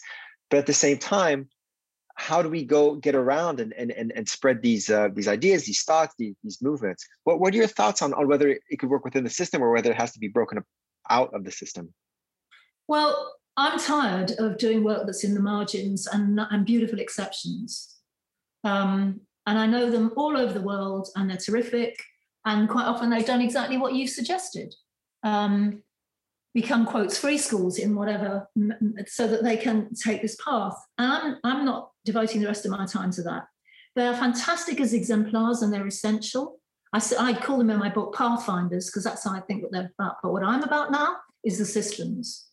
But 0.52 0.60
at 0.60 0.66
the 0.68 0.74
same 0.74 1.00
time, 1.00 1.50
how 2.16 2.44
do 2.44 2.50
we 2.50 2.64
go 2.64 2.96
get 2.96 3.16
around 3.16 3.60
and 3.60 3.74
and 3.74 3.90
and, 3.92 4.12
and 4.16 4.30
spread 4.30 4.62
these 4.62 4.90
uh, 4.92 5.08
these 5.16 5.28
ideas, 5.28 5.66
these 5.66 5.82
thoughts, 5.84 6.14
these, 6.20 6.36
these 6.44 6.62
movements? 6.62 7.08
What 7.24 7.40
what 7.40 7.54
are 7.54 7.58
your 7.58 7.68
thoughts 7.68 8.04
on, 8.04 8.14
on 8.14 8.28
whether 8.28 8.50
it 8.50 8.78
could 8.78 8.90
work 8.90 9.06
within 9.06 9.24
the 9.24 9.30
system 9.30 9.64
or 9.64 9.72
whether 9.72 9.90
it 9.90 9.98
has 9.98 10.12
to 10.12 10.20
be 10.20 10.28
broken 10.28 10.60
out 11.10 11.34
of 11.34 11.44
the 11.44 11.52
system? 11.52 11.94
Well, 12.88 13.34
I'm 13.58 13.80
tired 13.80 14.32
of 14.38 14.58
doing 14.58 14.84
work 14.84 15.06
that's 15.06 15.24
in 15.24 15.34
the 15.34 15.40
margins 15.40 16.08
and, 16.08 16.40
and 16.40 16.66
beautiful 16.66 17.00
exceptions. 17.00 17.98
Um, 18.64 19.22
and 19.48 19.58
I 19.58 19.66
know 19.66 19.90
them 19.90 20.12
all 20.16 20.38
over 20.38 20.54
the 20.54 20.62
world, 20.62 21.08
and 21.16 21.30
they're 21.30 21.38
terrific. 21.38 21.96
And 22.46 22.70
quite 22.70 22.86
often 22.86 23.10
they've 23.10 23.26
done 23.26 23.42
exactly 23.42 23.78
what 23.78 23.94
you've 23.94 24.10
suggested. 24.10 24.74
Um, 25.24 25.84
become 26.54 26.86
quotes 26.86 27.18
free 27.18 27.38
schools 27.38 27.78
in 27.78 27.96
whatever 27.96 28.50
so 29.08 29.28
that 29.28 29.44
they 29.44 29.56
can 29.56 29.94
take 29.94 30.22
this 30.22 30.38
path. 30.44 30.76
And 30.98 31.12
I'm, 31.12 31.38
I'm 31.44 31.66
not 31.66 31.92
devoting 32.06 32.42
the 32.42 32.48
rest 32.48 32.66
of 32.66 32.72
my 32.72 32.86
time 32.86 33.12
to 33.12 33.24
that. 33.24 33.48
They're 33.96 34.16
fantastic 34.16 34.80
as 34.82 34.94
exemplars 34.94 35.62
and 35.62 35.74
they're 35.74 35.88
essential. 35.88 36.60
I, 36.94 37.02
I 37.20 37.34
call 37.34 37.58
them 37.58 37.70
in 37.70 37.80
my 37.80 37.90
book 37.90 38.16
pathfinders 38.16 38.88
because 38.88 39.04
that's 39.04 39.24
how 39.24 39.34
i 39.34 39.40
think 39.42 39.64
what 39.64 39.72
they're 39.72 39.92
about. 39.98 40.18
But 40.22 40.34
what 40.34 40.44
i'm 40.44 40.64
about 40.64 40.92
now 40.92 41.16
is 41.44 41.58
the 41.58 41.66
systems. 41.66 42.48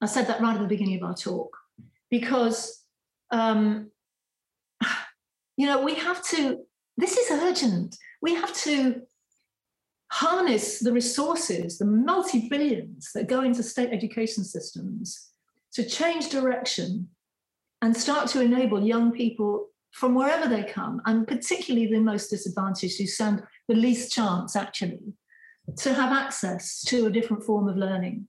I 0.00 0.06
said 0.06 0.26
that 0.26 0.40
right 0.40 0.56
at 0.56 0.60
the 0.60 0.68
beginning 0.68 0.96
of 0.96 1.04
our 1.04 1.14
talk. 1.14 1.56
Because 2.10 2.84
um, 3.30 3.90
you 5.56 5.66
know 5.66 5.82
we 5.82 5.94
have 5.94 6.24
to 6.28 6.60
this 6.96 7.16
is 7.16 7.30
urgent. 7.30 7.96
We 8.22 8.34
have 8.34 8.54
to 8.64 9.02
harness 10.12 10.78
the 10.78 10.92
resources, 10.92 11.78
the 11.78 11.84
multi 11.84 12.48
billions 12.48 13.10
that 13.14 13.28
go 13.28 13.42
into 13.42 13.62
state 13.62 13.90
education 13.92 14.44
systems 14.44 15.30
to 15.72 15.84
change 15.84 16.30
direction 16.30 17.08
and 17.82 17.96
start 17.96 18.28
to 18.28 18.40
enable 18.40 18.82
young 18.82 19.12
people 19.12 19.68
from 19.92 20.14
wherever 20.14 20.48
they 20.48 20.62
come, 20.62 21.00
and 21.06 21.26
particularly 21.26 21.86
the 21.86 22.00
most 22.00 22.28
disadvantaged 22.28 22.98
who 22.98 23.06
stand 23.06 23.42
the 23.68 23.74
least 23.74 24.12
chance 24.12 24.54
actually, 24.54 25.14
to 25.76 25.94
have 25.94 26.12
access 26.12 26.82
to 26.82 27.06
a 27.06 27.10
different 27.10 27.42
form 27.42 27.68
of 27.68 27.76
learning. 27.76 28.28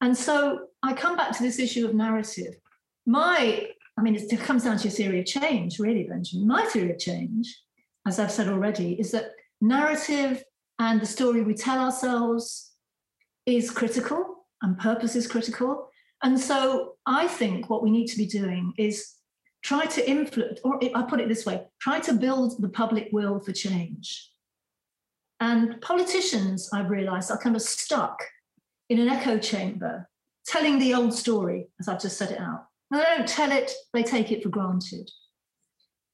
And 0.00 0.16
so 0.16 0.66
I 0.82 0.92
come 0.92 1.16
back 1.16 1.36
to 1.36 1.42
this 1.42 1.58
issue 1.58 1.86
of 1.86 1.94
narrative. 1.94 2.54
My, 3.06 3.68
I 3.98 4.02
mean, 4.02 4.14
it 4.14 4.40
comes 4.40 4.64
down 4.64 4.78
to 4.78 4.84
your 4.84 4.92
theory 4.92 5.20
of 5.20 5.26
change, 5.26 5.78
really, 5.78 6.04
Benjamin. 6.04 6.46
My 6.46 6.64
theory 6.66 6.92
of 6.92 6.98
change, 6.98 7.60
as 8.06 8.18
I've 8.18 8.30
said 8.30 8.48
already, 8.48 8.92
is 8.94 9.10
that 9.12 9.32
narrative 9.60 10.44
and 10.78 11.00
the 11.00 11.06
story 11.06 11.42
we 11.42 11.54
tell 11.54 11.78
ourselves 11.78 12.72
is 13.46 13.70
critical 13.70 14.46
and 14.62 14.78
purpose 14.78 15.14
is 15.14 15.26
critical. 15.26 15.88
And 16.22 16.38
so 16.38 16.94
I 17.06 17.28
think 17.28 17.68
what 17.68 17.82
we 17.82 17.90
need 17.90 18.06
to 18.08 18.16
be 18.16 18.26
doing 18.26 18.72
is 18.78 19.12
try 19.62 19.86
to 19.86 20.08
influence, 20.08 20.60
or 20.64 20.80
I 20.94 21.02
put 21.02 21.20
it 21.20 21.28
this 21.28 21.46
way 21.46 21.66
try 21.80 22.00
to 22.00 22.14
build 22.14 22.60
the 22.60 22.68
public 22.68 23.08
will 23.12 23.40
for 23.40 23.52
change. 23.52 24.30
And 25.40 25.80
politicians, 25.80 26.70
I've 26.72 26.90
realized, 26.90 27.30
are 27.30 27.38
kind 27.38 27.56
of 27.56 27.62
stuck 27.62 28.22
in 28.88 28.98
an 28.98 29.08
echo 29.08 29.38
chamber, 29.38 30.08
telling 30.46 30.78
the 30.78 30.94
old 30.94 31.12
story, 31.12 31.68
as 31.80 31.88
I've 31.88 32.00
just 32.00 32.16
said 32.16 32.30
it 32.30 32.40
out. 32.40 32.66
And 32.90 33.00
they 33.00 33.04
don't 33.04 33.28
tell 33.28 33.50
it, 33.50 33.72
they 33.92 34.02
take 34.02 34.30
it 34.30 34.42
for 34.42 34.48
granted 34.48 35.10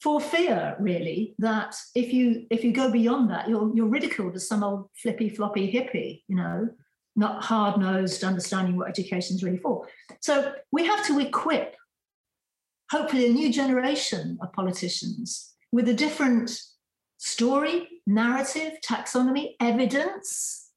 for 0.02 0.20
fear 0.20 0.76
really 0.80 1.34
that 1.38 1.76
if 1.94 2.12
you 2.12 2.46
if 2.50 2.64
you 2.64 2.72
go 2.72 2.90
beyond 2.90 3.30
that 3.30 3.48
you're 3.48 3.74
you're 3.74 3.86
ridiculed 3.86 4.34
as 4.34 4.48
some 4.48 4.64
old 4.64 4.88
flippy 4.94 5.28
floppy 5.28 5.70
hippie 5.70 6.22
you 6.26 6.36
know 6.36 6.68
not 7.16 7.42
hard 7.42 7.78
nosed 7.78 8.24
understanding 8.24 8.76
what 8.76 8.88
education 8.88 9.36
is 9.36 9.44
really 9.44 9.58
for. 9.58 9.86
So 10.20 10.54
we 10.72 10.86
have 10.86 11.04
to 11.06 11.18
equip 11.20 11.76
hopefully 12.90 13.26
a 13.26 13.32
new 13.32 13.52
generation 13.52 14.38
of 14.40 14.52
politicians 14.52 15.54
with 15.72 15.88
a 15.88 15.94
different 15.94 16.50
story 17.18 17.88
narrative 18.06 18.72
taxonomy 18.84 19.54
evidence 19.60 20.70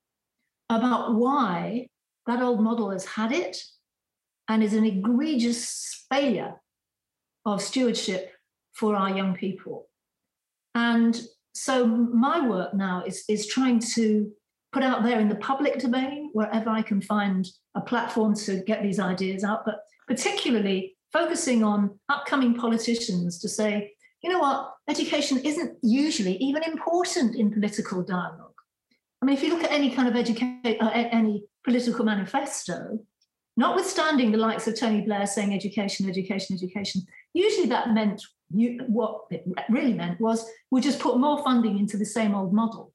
about 0.70 1.16
why 1.16 1.88
that 2.28 2.42
old 2.42 2.62
model 2.62 2.92
has 2.92 3.06
had 3.06 3.32
it 3.32 3.64
and 4.50 4.64
is 4.64 4.74
an 4.74 4.86
egregious 4.86 6.06
failure 6.12 6.56
of 7.46 7.62
stewardship 7.62 8.33
for 8.74 8.96
our 8.96 9.10
young 9.10 9.36
people. 9.36 9.88
And 10.76 11.20
so 11.54 11.86
my 11.86 12.48
work 12.48 12.74
now 12.74 13.04
is, 13.06 13.24
is 13.30 13.48
trying 13.48 13.80
to 13.96 14.32
put 14.72 14.84
out 14.84 15.04
there 15.04 15.20
in 15.20 15.30
the 15.30 15.36
public 15.36 15.80
domain, 15.80 16.32
wherever 16.34 16.70
I 16.70 16.82
can 16.82 17.02
find 17.02 17.48
a 17.76 17.82
platform 17.82 18.36
to 18.36 18.64
get 18.64 18.82
these 18.82 19.00
ideas 19.00 19.44
out, 19.44 19.66
but 19.66 19.82
particularly 20.08 20.98
focusing 21.12 21.64
on 21.64 22.00
upcoming 22.10 22.56
politicians 22.56 23.40
to 23.40 23.48
say, 23.48 23.94
you 24.24 24.32
know 24.32 24.40
what, 24.40 24.74
education 24.90 25.38
isn't 25.40 25.78
usually 25.84 26.38
even 26.38 26.64
important 26.64 27.36
in 27.36 27.52
political 27.52 28.02
dialogue. 28.02 28.54
I 29.22 29.26
mean, 29.26 29.38
if 29.38 29.44
you 29.44 29.50
look 29.50 29.64
at 29.64 29.72
any 29.72 29.92
kind 29.92 30.08
of 30.08 30.16
uh, 30.16 30.90
any 30.94 31.44
political 31.64 32.04
manifesto, 32.04 33.00
notwithstanding 33.56 34.32
the 34.32 34.38
likes 34.38 34.68
of 34.68 34.78
Tony 34.78 35.02
Blair 35.02 35.28
saying 35.28 35.54
education, 35.54 36.10
education, 36.10 36.56
education, 36.56 37.02
usually 37.34 37.68
that 37.68 37.94
meant 37.94 38.22
you, 38.54 38.80
what 38.88 39.22
it 39.32 39.46
really 39.70 39.94
meant 39.94 40.20
was 40.20 40.46
we 40.72 40.82
just 40.82 41.00
put 41.00 41.18
more 41.18 41.44
funding 41.44 41.78
into 41.78 41.98
the 41.98 42.06
same 42.06 42.36
old 42.36 42.54
model. 42.54 42.94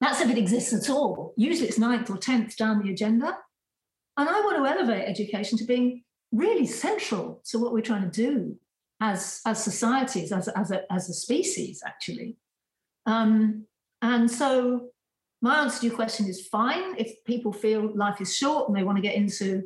That's 0.00 0.20
if 0.20 0.30
it 0.30 0.38
exists 0.38 0.72
at 0.72 0.90
all. 0.92 1.34
Usually 1.36 1.68
it's 1.68 1.78
ninth 1.78 2.10
or 2.10 2.16
tenth 2.16 2.56
down 2.56 2.82
the 2.82 2.90
agenda. 2.90 3.38
And 4.16 4.28
I 4.28 4.40
want 4.40 4.56
to 4.58 4.66
elevate 4.66 5.08
education 5.08 5.58
to 5.58 5.64
being 5.64 6.02
really 6.32 6.66
central 6.66 7.42
to 7.46 7.58
what 7.58 7.72
we're 7.72 7.80
trying 7.80 8.10
to 8.10 8.10
do 8.10 8.56
as, 9.00 9.40
as 9.46 9.62
societies, 9.62 10.32
as, 10.32 10.48
as, 10.48 10.70
a, 10.70 10.92
as 10.92 11.08
a 11.08 11.14
species, 11.14 11.82
actually. 11.86 12.36
Um, 13.06 13.66
and 14.02 14.30
so 14.30 14.88
my 15.42 15.60
answer 15.60 15.80
to 15.80 15.86
your 15.86 15.94
question 15.94 16.26
is 16.26 16.46
fine 16.48 16.96
if 16.96 17.22
people 17.24 17.52
feel 17.52 17.94
life 17.94 18.20
is 18.20 18.36
short 18.36 18.68
and 18.68 18.76
they 18.76 18.82
want 18.82 18.96
to 18.96 19.02
get 19.02 19.14
into 19.14 19.62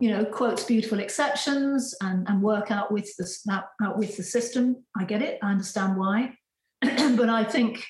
you 0.00 0.10
know, 0.10 0.24
quotes 0.24 0.64
beautiful 0.64 1.00
exceptions 1.00 1.94
and, 2.00 2.26
and 2.28 2.40
work 2.40 2.70
out 2.70 2.92
with 2.92 3.10
the 3.16 3.62
out, 3.82 3.98
with 3.98 4.16
the 4.16 4.22
system. 4.22 4.84
I 4.96 5.04
get 5.04 5.22
it. 5.22 5.38
I 5.42 5.50
understand 5.50 5.96
why, 5.96 6.34
but 6.80 7.28
I 7.28 7.44
think 7.44 7.84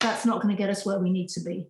that's 0.00 0.26
not 0.26 0.42
going 0.42 0.54
to 0.54 0.60
get 0.60 0.70
us 0.70 0.84
where 0.84 0.98
we 0.98 1.10
need 1.10 1.28
to 1.30 1.40
be. 1.40 1.68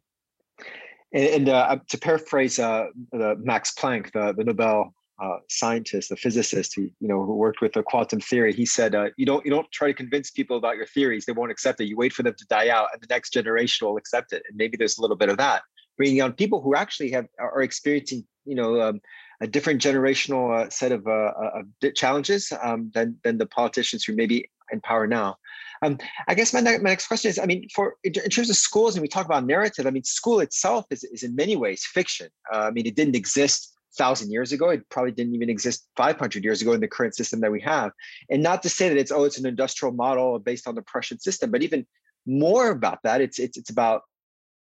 And, 1.13 1.27
and 1.27 1.49
uh, 1.51 1.79
to 1.89 1.99
paraphrase 1.99 2.59
uh, 2.59 2.87
the 3.13 3.37
Max 3.43 3.75
Planck, 3.75 4.13
the, 4.13 4.33
the 4.35 4.45
Nobel 4.45 4.95
uh, 5.23 5.37
scientist, 5.51 6.09
the 6.09 6.17
physicist, 6.17 6.75
who 6.75 6.83
you 6.83 7.09
know 7.09 7.25
who 7.25 7.35
worked 7.35 7.61
with 7.61 7.75
the 7.75 7.83
quantum 7.83 8.21
theory, 8.21 8.55
he 8.55 8.65
said, 8.65 8.95
uh, 8.95 9.11
"You 9.19 9.27
don't 9.27 9.45
you 9.45 9.51
don't 9.51 9.71
try 9.71 9.89
to 9.89 9.95
convince 9.95 10.31
people 10.31 10.57
about 10.57 10.77
your 10.77 10.87
theories; 10.87 11.27
they 11.27 11.33
won't 11.33 11.51
accept 11.51 11.81
it. 11.81 11.85
You 11.85 11.97
wait 11.97 12.15
for 12.15 12.23
them 12.23 12.35
to 12.39 12.47
die 12.47 12.71
out, 12.71 12.89
and 12.93 13.03
the 13.03 13.07
next 13.11 13.35
generation 13.35 13.87
will 13.87 13.99
accept 13.99 14.33
it." 14.33 14.43
And 14.49 14.57
maybe 14.57 14.79
there's 14.79 14.97
a 14.97 15.03
little 15.03 15.17
bit 15.17 15.29
of 15.29 15.37
that, 15.37 15.63
bringing 15.99 16.23
on 16.23 16.33
people 16.33 16.63
who 16.63 16.75
actually 16.75 17.11
have 17.11 17.27
are 17.39 17.63
experiencing, 17.63 18.27
you 18.47 18.57
know, 18.57 18.81
um, 18.81 19.01
a 19.43 19.47
different 19.47 19.83
generational 19.83 20.57
uh, 20.57 20.71
set 20.71 20.93
of, 20.93 21.07
uh, 21.07 21.11
uh, 21.11 21.63
of 21.83 21.95
challenges 21.95 22.53
um, 22.63 22.91
than 22.95 23.19
than 23.25 23.39
the 23.39 23.47
politicians 23.47 24.05
who 24.05 24.15
may 24.15 24.27
be 24.27 24.49
in 24.71 24.81
power 24.81 25.07
now. 25.07 25.37
Um, 25.85 25.99
I 26.29 26.35
guess 26.35 26.55
my, 26.55 26.61
my 26.61 26.77
next 26.79 27.09
question 27.09 27.29
is, 27.29 27.41
I 27.41 27.47
mean, 27.47 27.69
for 27.75 27.97
in, 28.05 28.13
in, 28.25 28.31
terms 28.31 28.51
of 28.51 28.57
schools, 28.57 28.95
and 28.95 29.03
we 29.03 29.09
talk 29.09 29.27
about 29.27 29.45
narrative. 29.45 29.85
I 29.87 29.91
mean, 29.91 30.05
school 30.05 30.39
itself 30.39 30.87
is, 30.91 31.03
is 31.03 31.25
in 31.25 31.35
many 31.35 31.57
ways 31.57 31.85
fiction. 31.85 32.29
Uh, 32.53 32.61
I 32.69 32.71
mean, 32.71 32.87
it 32.87 32.95
didn't 32.95 33.17
exist 33.17 33.75
thousand 33.97 34.31
years 34.31 34.53
ago. 34.53 34.71
It 34.71 34.89
probably 34.91 35.13
didn't 35.13 35.35
even 35.35 35.51
exist 35.51 35.87
500 35.97 36.45
years 36.45 36.63
ago 36.63 36.73
in 36.73 36.81
the 36.81 36.89
current 36.89 37.15
system 37.15 37.41
that 37.41 37.53
we 37.53 37.61
have. 37.61 37.91
And 38.31 38.43
not 38.43 38.63
to 38.63 38.69
say 38.69 38.89
that 38.89 38.97
it's 38.97 39.11
oh, 39.11 39.25
it's 39.25 39.39
an 39.39 39.47
industrial 39.47 39.93
model 39.93 40.39
based 40.39 40.69
on 40.69 40.77
the 40.77 40.83
Prussian 40.83 41.19
system, 41.19 41.51
but 41.51 41.63
even 41.63 41.85
more 42.27 42.71
about 42.71 43.01
that, 43.03 43.21
it's 43.21 43.41
it's 43.41 43.59
it's 43.59 43.71
about 43.71 44.03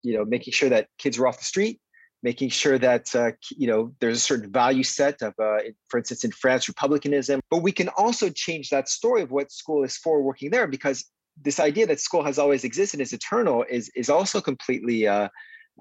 you 0.01 0.17
know 0.17 0.25
making 0.25 0.53
sure 0.53 0.69
that 0.69 0.87
kids 0.97 1.19
are 1.19 1.27
off 1.27 1.37
the 1.37 1.45
street, 1.45 1.79
making 2.23 2.49
sure 2.49 2.77
that 2.77 3.15
uh, 3.15 3.31
you 3.57 3.67
know 3.67 3.93
there's 3.99 4.17
a 4.17 4.21
certain 4.21 4.51
value 4.51 4.83
set 4.83 5.21
of, 5.21 5.33
uh, 5.39 5.57
for 5.89 5.97
instance, 5.97 6.23
in 6.23 6.31
France, 6.31 6.67
republicanism. 6.67 7.39
But 7.49 7.63
we 7.63 7.71
can 7.71 7.89
also 7.97 8.29
change 8.29 8.69
that 8.69 8.89
story 8.89 9.21
of 9.21 9.31
what 9.31 9.51
school 9.51 9.83
is 9.83 9.97
for 9.97 10.21
working 10.21 10.51
there, 10.51 10.67
because 10.67 11.05
this 11.41 11.59
idea 11.59 11.87
that 11.87 11.99
school 11.99 12.23
has 12.23 12.37
always 12.37 12.63
existed 12.63 12.99
is 12.99 13.13
eternal 13.13 13.65
is 13.69 13.89
is 13.95 14.09
also 14.09 14.41
completely 14.41 15.07
uh, 15.07 15.29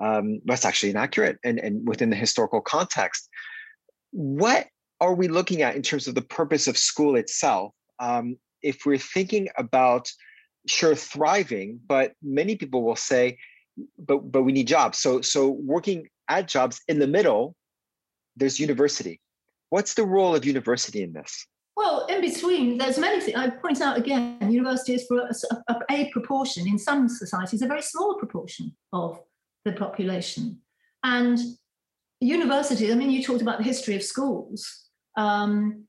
um, 0.01 0.41
that's 0.45 0.65
actually 0.65 0.91
inaccurate 0.91 1.39
and, 1.45 1.59
and 1.59 1.87
within 1.87 2.11
the 2.11 2.17
historical 2.17 2.61
context. 2.61 3.29
What 4.13 4.67
are 5.01 5.15
we 5.15 5.29
looking 5.29 5.63
at 5.63 5.77
in 5.77 5.83
terms 5.83 6.07
of 6.09 6.15
the 6.15 6.23
purpose 6.23 6.67
of 6.67 6.77
school 6.77 7.17
itself? 7.17 7.73
Um, 7.99 8.37
if 8.63 8.85
we're 8.87 8.99
thinking 8.99 9.49
about 9.57 10.11
sure 10.67 10.95
thriving, 10.95 11.81
but 11.87 12.13
many 12.23 12.57
people 12.57 12.83
will 12.83 12.97
say, 12.97 13.39
but 13.99 14.31
but 14.31 14.43
we 14.43 14.53
need 14.53 14.69
jobs. 14.69 14.99
So 14.99 15.21
so 15.21 15.49
working 15.49 16.07
at 16.31 16.49
jobs 16.49 16.81
in 16.89 16.99
the 16.99 17.07
middle, 17.07 17.55
there's 18.37 18.59
university. 18.59 19.21
What's 19.69 19.95
the 19.95 20.05
role 20.05 20.35
of 20.35 20.45
university 20.45 21.03
in 21.03 21.13
this? 21.13 21.47
Well, 21.77 22.07
in 22.07 22.21
between, 22.21 22.79
there's 22.79 22.99
many 22.99 23.21
things. 23.21 23.37
I 23.37 23.51
point 23.51 23.81
out 23.81 23.97
again, 23.97 24.39
university 24.51 24.95
is 24.95 25.07
for 25.07 25.19
a, 25.19 25.73
a, 25.73 25.77
a, 25.91 26.11
proportion 26.11 26.67
in 26.67 26.79
some 26.79 27.09
societies, 27.09 27.63
a 27.63 27.67
very 27.67 27.83
small 27.83 28.17
proportion 28.19 28.77
of 28.93 29.21
the 29.65 29.73
population. 29.73 30.61
And 31.03 31.39
universities, 32.21 32.91
I 32.91 32.95
mean, 32.95 33.11
you 33.11 33.23
talked 33.23 33.43
about 33.43 33.59
the 33.59 33.65
history 33.65 33.97
of 33.97 34.03
schools. 34.03 34.89
Um, 35.17 35.85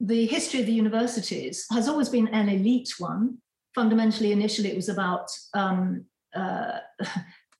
the 0.00 0.26
history 0.26 0.60
of 0.60 0.66
the 0.66 0.72
universities 0.72 1.66
has 1.70 1.88
always 1.88 2.08
been 2.08 2.28
an 2.28 2.48
elite 2.48 2.94
one. 2.98 3.38
Fundamentally, 3.74 4.32
initially, 4.32 4.70
it 4.70 4.76
was 4.76 4.88
about 4.88 5.28
um, 5.54 6.06
uh, 6.34 6.78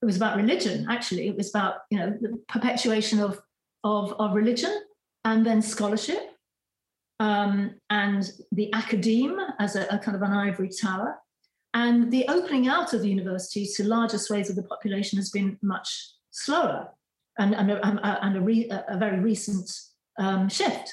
it 0.02 0.06
was 0.06 0.16
about 0.16 0.36
religion. 0.36 0.86
Actually, 0.88 1.28
it 1.28 1.36
was 1.36 1.50
about 1.50 1.82
you 1.90 1.98
know 1.98 2.10
the 2.20 2.40
perpetuation 2.48 3.20
of 3.20 3.40
of, 3.84 4.12
of 4.18 4.34
religion 4.34 4.82
and 5.24 5.44
then 5.44 5.62
scholarship 5.62 6.30
um, 7.20 7.74
and 7.90 8.32
the 8.52 8.72
academe 8.72 9.38
as 9.58 9.76
a, 9.76 9.86
a, 9.90 9.98
kind 9.98 10.16
of 10.16 10.22
an 10.22 10.32
ivory 10.32 10.70
tower. 10.70 11.16
And 11.74 12.10
the 12.10 12.26
opening 12.28 12.66
out 12.66 12.92
of 12.92 13.02
the 13.02 13.08
university 13.08 13.66
to 13.76 13.84
larger 13.84 14.18
swathes 14.18 14.50
of 14.50 14.56
the 14.56 14.62
population 14.62 15.18
has 15.18 15.30
been 15.30 15.58
much 15.62 16.14
slower 16.30 16.88
and, 17.38 17.54
and, 17.54 17.70
a, 17.70 18.24
and 18.24 18.36
a, 18.36 18.40
re, 18.40 18.68
a, 18.70 18.96
very 18.96 19.20
recent 19.20 19.70
um, 20.18 20.48
shift. 20.48 20.92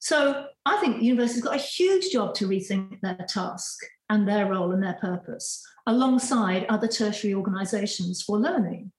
So 0.00 0.46
I 0.66 0.76
think 0.78 1.02
universities 1.02 1.42
got 1.42 1.54
a 1.54 1.58
huge 1.58 2.10
job 2.10 2.34
to 2.34 2.46
rethink 2.46 3.00
their 3.00 3.24
task 3.28 3.78
and 4.14 4.28
their 4.28 4.46
role 4.46 4.72
and 4.72 4.82
their 4.82 4.98
purpose 5.00 5.62
alongside 5.86 6.64
other 6.68 6.86
tertiary 6.86 7.34
organizations 7.34 8.22
for 8.22 8.38
learning, 8.38 8.92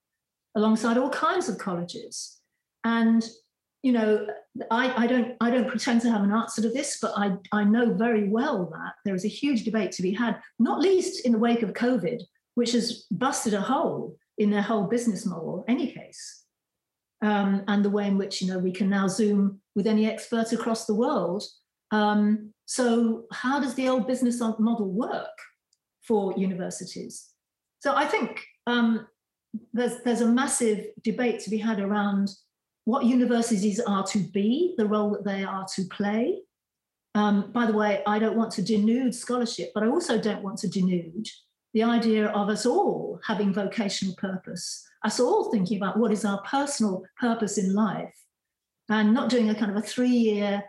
alongside 0.55 0.97
all 0.97 1.09
kinds 1.09 1.47
of 1.49 1.57
colleges. 1.57 2.39
And 2.83 3.27
you 3.81 3.91
know, 3.91 4.27
I, 4.71 5.03
I, 5.03 5.07
don't 5.07 5.35
I 5.39 5.51
don't 5.51 5.69
pretend 5.69 6.01
to 6.01 6.11
have 6.11 6.23
an 6.23 6.31
answer 6.31 6.61
to 6.63 6.69
this, 6.69 6.97
but 6.99 7.13
I, 7.15 7.33
I 7.51 7.63
know 7.63 7.93
very 7.93 8.27
well 8.27 8.67
that 8.73 8.93
there 9.05 9.13
is 9.13 9.25
a 9.25 9.29
huge 9.29 9.63
debate 9.63 9.91
to 9.93 10.01
be 10.01 10.11
had, 10.11 10.39
not 10.57 10.79
least 10.79 11.25
in 11.25 11.31
the 11.31 11.37
wake 11.37 11.61
of 11.61 11.73
COVID, 11.73 12.19
which 12.55 12.71
has 12.71 13.05
busted 13.11 13.53
a 13.53 13.61
hole 13.61 14.17
in 14.39 14.49
their 14.49 14.63
whole 14.63 14.85
business 14.85 15.25
model, 15.25 15.63
any 15.67 15.91
case. 15.91 16.43
Um, 17.21 17.63
and 17.67 17.85
the 17.85 17.91
way 17.91 18.07
in 18.07 18.17
which 18.17 18.41
you 18.41 18.47
know 18.51 18.59
we 18.59 18.71
can 18.71 18.89
now 18.89 19.07
zoom 19.07 19.61
with 19.75 19.87
any 19.87 20.09
expert 20.09 20.51
across 20.51 20.85
the 20.85 20.95
world. 20.95 21.43
Um, 21.91 22.53
so 22.65 23.25
how 23.31 23.59
does 23.59 23.75
the 23.75 23.89
old 23.89 24.07
business 24.07 24.39
model 24.39 24.91
work 24.91 25.37
for 26.01 26.33
universities? 26.37 27.29
So 27.79 27.95
I 27.95 28.05
think 28.05 28.43
um, 28.67 29.07
there's 29.73 30.01
there's 30.03 30.21
a 30.21 30.27
massive 30.27 30.87
debate 31.03 31.39
to 31.41 31.49
be 31.49 31.57
had 31.57 31.79
around 31.79 32.29
what 32.85 33.05
universities 33.05 33.79
are 33.79 34.03
to 34.03 34.19
be, 34.19 34.75
the 34.77 34.87
role 34.87 35.11
that 35.11 35.25
they 35.25 35.43
are 35.43 35.65
to 35.75 35.83
play. 35.85 36.39
Um, 37.15 37.51
by 37.51 37.65
the 37.65 37.73
way, 37.73 38.03
I 38.05 38.19
don't 38.19 38.37
want 38.37 38.51
to 38.53 38.61
denude 38.61 39.13
scholarship, 39.13 39.71
but 39.73 39.83
I 39.83 39.87
also 39.87 40.19
don't 40.19 40.43
want 40.43 40.59
to 40.59 40.67
denude 40.67 41.29
the 41.73 41.83
idea 41.83 42.27
of 42.27 42.49
us 42.49 42.65
all 42.65 43.19
having 43.25 43.53
vocational 43.53 44.15
purpose, 44.15 44.85
us 45.03 45.19
all 45.19 45.51
thinking 45.51 45.77
about 45.77 45.97
what 45.97 46.11
is 46.11 46.25
our 46.25 46.41
personal 46.41 47.03
purpose 47.19 47.57
in 47.57 47.73
life, 47.73 48.15
and 48.89 49.13
not 49.13 49.29
doing 49.29 49.49
a 49.49 49.55
kind 49.55 49.71
of 49.71 49.77
a 49.77 49.81
three 49.81 50.09
year 50.09 50.63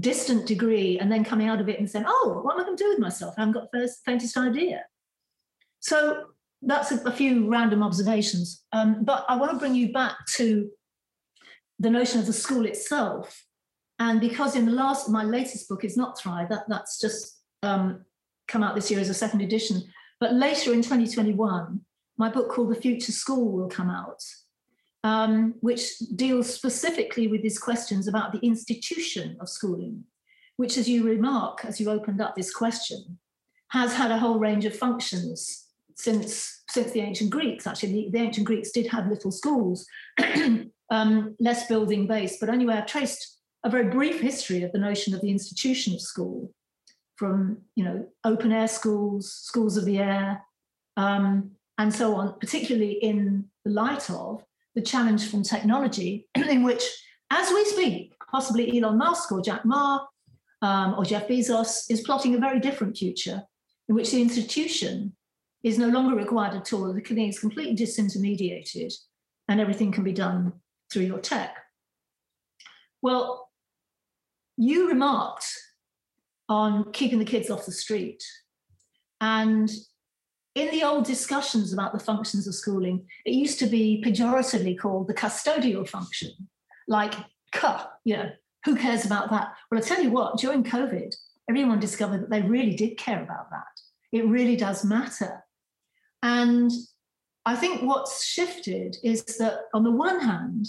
distant 0.00 0.46
degree 0.46 0.98
and 0.98 1.10
then 1.10 1.24
coming 1.24 1.48
out 1.48 1.60
of 1.60 1.68
it 1.68 1.78
and 1.78 1.88
saying, 1.88 2.04
oh, 2.08 2.40
what 2.42 2.54
am 2.54 2.60
I 2.60 2.64
going 2.64 2.76
to 2.76 2.82
do 2.82 2.90
with 2.90 2.98
myself? 2.98 3.34
I 3.36 3.42
haven't 3.42 3.54
got 3.54 3.70
the 3.70 3.78
first, 3.78 4.04
faintest 4.04 4.36
idea. 4.36 4.84
So 5.80 6.24
that's 6.62 6.90
a, 6.92 7.00
a 7.04 7.12
few 7.12 7.48
random 7.48 7.82
observations. 7.82 8.64
Um, 8.72 9.04
but 9.04 9.24
I 9.28 9.36
want 9.36 9.52
to 9.52 9.58
bring 9.58 9.74
you 9.74 9.92
back 9.92 10.16
to 10.34 10.70
the 11.78 11.90
notion 11.90 12.20
of 12.20 12.26
the 12.26 12.32
school 12.32 12.66
itself. 12.66 13.44
And 13.98 14.20
because 14.20 14.56
in 14.56 14.66
the 14.66 14.72
last, 14.72 15.08
my 15.08 15.22
latest 15.22 15.68
book 15.68 15.84
is 15.84 15.96
not 15.96 16.18
Thrive, 16.18 16.48
that, 16.48 16.64
that's 16.68 17.00
just 17.00 17.40
um, 17.62 18.04
come 18.48 18.62
out 18.62 18.74
this 18.74 18.90
year 18.90 19.00
as 19.00 19.08
a 19.08 19.14
second 19.14 19.40
edition. 19.40 19.82
But 20.20 20.34
later 20.34 20.72
in 20.72 20.82
2021, 20.82 21.80
my 22.16 22.30
book 22.30 22.50
called 22.50 22.70
The 22.70 22.80
Future 22.80 23.12
School 23.12 23.52
will 23.52 23.68
come 23.68 23.90
out, 23.90 24.22
um, 25.04 25.54
which 25.60 25.98
deals 26.16 26.52
specifically 26.52 27.28
with 27.28 27.42
these 27.42 27.58
questions 27.58 28.08
about 28.08 28.32
the 28.32 28.40
institution 28.40 29.36
of 29.38 29.50
schooling, 29.50 30.02
which, 30.56 30.78
as 30.78 30.88
you 30.88 31.04
remark, 31.04 31.64
as 31.64 31.78
you 31.78 31.90
opened 31.90 32.22
up 32.22 32.34
this 32.34 32.52
question, 32.52 33.18
has 33.68 33.94
had 33.94 34.10
a 34.10 34.18
whole 34.18 34.38
range 34.38 34.64
of 34.64 34.74
functions 34.74 35.68
since 35.94 36.62
since 36.70 36.90
the 36.92 37.00
ancient 37.00 37.30
Greeks. 37.30 37.66
Actually, 37.66 37.92
the, 37.92 38.10
the 38.12 38.24
ancient 38.24 38.46
Greeks 38.46 38.70
did 38.72 38.86
have 38.86 39.08
little 39.08 39.30
schools, 39.30 39.86
um, 40.90 41.36
less 41.38 41.66
building 41.68 42.06
based. 42.06 42.40
But 42.40 42.48
anyway, 42.48 42.74
I've 42.74 42.86
traced 42.86 43.38
a 43.62 43.70
very 43.70 43.88
brief 43.90 44.20
history 44.20 44.62
of 44.62 44.72
the 44.72 44.78
notion 44.78 45.14
of 45.14 45.20
the 45.20 45.30
institution 45.30 45.94
of 45.94 46.00
school 46.00 46.50
from 47.16 47.58
you 47.76 47.84
know 47.84 48.06
open 48.24 48.52
air 48.52 48.68
schools, 48.68 49.34
schools 49.34 49.76
of 49.76 49.84
the 49.84 49.98
air, 49.98 50.42
um, 50.96 51.50
and 51.76 51.94
so 51.94 52.14
on, 52.14 52.38
particularly 52.40 52.92
in 52.92 53.44
the 53.66 53.70
light 53.70 54.08
of 54.08 54.42
the 54.74 54.82
challenge 54.82 55.30
from 55.30 55.42
technology, 55.42 56.28
in 56.34 56.62
which, 56.62 56.82
as 57.30 57.50
we 57.50 57.64
speak, 57.64 58.12
possibly 58.30 58.78
Elon 58.78 58.98
Musk 58.98 59.32
or 59.32 59.40
Jack 59.40 59.64
Ma 59.64 60.00
um, 60.62 60.94
or 60.96 61.04
Jeff 61.04 61.28
Bezos 61.28 61.90
is 61.90 62.00
plotting 62.02 62.34
a 62.34 62.38
very 62.38 62.60
different 62.60 62.96
future 62.96 63.42
in 63.88 63.94
which 63.94 64.10
the 64.10 64.20
institution 64.20 65.14
is 65.62 65.78
no 65.78 65.88
longer 65.88 66.16
required 66.16 66.54
at 66.54 66.72
all. 66.72 66.92
The 66.92 67.00
thing 67.00 67.28
is 67.28 67.38
completely 67.38 67.76
disintermediated 67.76 68.92
and 69.48 69.60
everything 69.60 69.92
can 69.92 70.04
be 70.04 70.12
done 70.12 70.52
through 70.92 71.04
your 71.04 71.18
tech. 71.18 71.56
Well, 73.02 73.48
you 74.56 74.88
remarked 74.88 75.46
on 76.48 76.92
keeping 76.92 77.18
the 77.18 77.24
kids 77.24 77.50
off 77.50 77.66
the 77.66 77.72
street. 77.72 78.22
And 79.20 79.70
in 80.54 80.70
the 80.70 80.84
old 80.84 81.04
discussions 81.04 81.72
about 81.72 81.92
the 81.92 81.98
functions 81.98 82.46
of 82.46 82.54
schooling, 82.54 83.06
it 83.24 83.34
used 83.34 83.58
to 83.58 83.66
be 83.66 84.02
pejoratively 84.06 84.78
called 84.78 85.08
the 85.08 85.14
custodial 85.14 85.88
function, 85.88 86.30
like, 86.86 87.14
you 88.04 88.16
know, 88.16 88.30
who 88.64 88.76
cares 88.76 89.04
about 89.04 89.30
that? 89.30 89.52
Well, 89.70 89.78
I 89.78 89.82
tell 89.82 90.02
you 90.02 90.10
what, 90.10 90.38
during 90.38 90.64
COVID, 90.64 91.14
everyone 91.48 91.80
discovered 91.80 92.22
that 92.22 92.30
they 92.30 92.42
really 92.42 92.74
did 92.74 92.96
care 92.96 93.22
about 93.22 93.50
that. 93.50 93.62
It 94.12 94.26
really 94.26 94.56
does 94.56 94.84
matter. 94.84 95.44
And 96.22 96.70
I 97.44 97.56
think 97.56 97.82
what's 97.82 98.24
shifted 98.24 98.96
is 99.04 99.24
that 99.38 99.60
on 99.74 99.84
the 99.84 99.90
one 99.90 100.20
hand, 100.20 100.66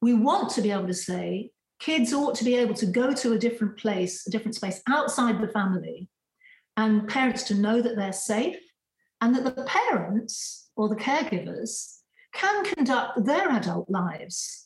we 0.00 0.14
want 0.14 0.50
to 0.52 0.62
be 0.62 0.70
able 0.70 0.86
to 0.86 0.94
say 0.94 1.50
kids 1.80 2.12
ought 2.12 2.34
to 2.36 2.44
be 2.44 2.54
able 2.54 2.74
to 2.74 2.86
go 2.86 3.12
to 3.12 3.32
a 3.32 3.38
different 3.38 3.76
place, 3.76 4.26
a 4.26 4.30
different 4.30 4.54
space 4.54 4.80
outside 4.88 5.40
the 5.40 5.48
family, 5.48 6.08
and 6.76 7.08
parents 7.08 7.42
to 7.44 7.54
know 7.54 7.82
that 7.82 7.96
they're 7.96 8.12
safe 8.12 8.56
and 9.22 9.34
that 9.34 9.44
the 9.44 9.64
parents 9.64 10.68
or 10.76 10.90
the 10.90 10.96
caregivers 10.96 12.00
can 12.34 12.64
conduct 12.64 13.24
their 13.24 13.50
adult 13.50 13.88
lives 13.88 14.62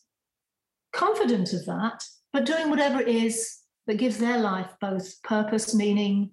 confident 0.97 1.53
of 1.53 1.64
that, 1.66 2.03
but 2.33 2.47
doing 2.47 2.71
whatever 2.71 3.01
it 3.01 3.09
is 3.09 3.59
that 3.87 3.99
gives 3.99 4.19
their 4.19 4.38
life 4.38 4.71
both 4.81 5.23
purpose, 5.23 5.75
meaning, 5.75 6.31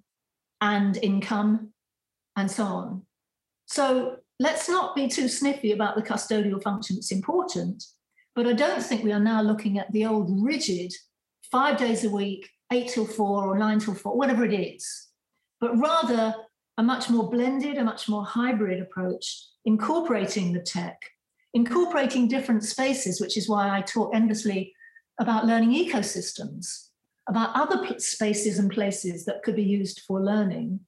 and 0.61 0.97
income, 0.97 1.73
and 2.35 2.49
so 2.49 2.63
on. 2.63 3.01
So 3.65 4.17
let's 4.39 4.69
not 4.69 4.95
be 4.95 5.07
too 5.07 5.27
sniffy 5.27 5.73
about 5.73 5.95
the 5.95 6.01
custodial 6.01 6.63
function. 6.63 6.95
It's 6.97 7.11
important, 7.11 7.83
but 8.35 8.47
I 8.47 8.53
don't 8.53 8.81
think 8.81 9.03
we 9.03 9.11
are 9.11 9.19
now 9.19 9.41
looking 9.41 9.77
at 9.77 9.91
the 9.91 10.05
old 10.05 10.29
rigid 10.43 10.93
five 11.51 11.77
days 11.77 12.05
a 12.05 12.09
week, 12.09 12.49
eight 12.71 12.87
till 12.87 13.05
four 13.05 13.45
or 13.45 13.57
nine 13.57 13.79
till 13.79 13.93
four, 13.93 14.17
whatever 14.17 14.45
it 14.45 14.53
is, 14.53 15.09
but 15.59 15.77
rather 15.77 16.33
a 16.77 16.83
much 16.83 17.09
more 17.09 17.29
blended, 17.29 17.77
a 17.77 17.83
much 17.83 18.09
more 18.09 18.25
hybrid 18.25 18.81
approach, 18.81 19.45
incorporating 19.65 20.53
the 20.53 20.61
tech, 20.61 20.99
incorporating 21.53 22.27
different 22.27 22.63
spaces, 22.63 23.21
which 23.21 23.37
is 23.37 23.47
why 23.47 23.75
I 23.75 23.81
talk 23.81 24.13
endlessly 24.13 24.73
about 25.19 25.45
learning 25.45 25.73
ecosystems, 25.73 26.87
about 27.29 27.55
other 27.55 27.99
spaces 27.99 28.59
and 28.59 28.71
places 28.71 29.25
that 29.25 29.43
could 29.43 29.55
be 29.55 29.63
used 29.63 30.01
for 30.07 30.21
learning, 30.21 30.79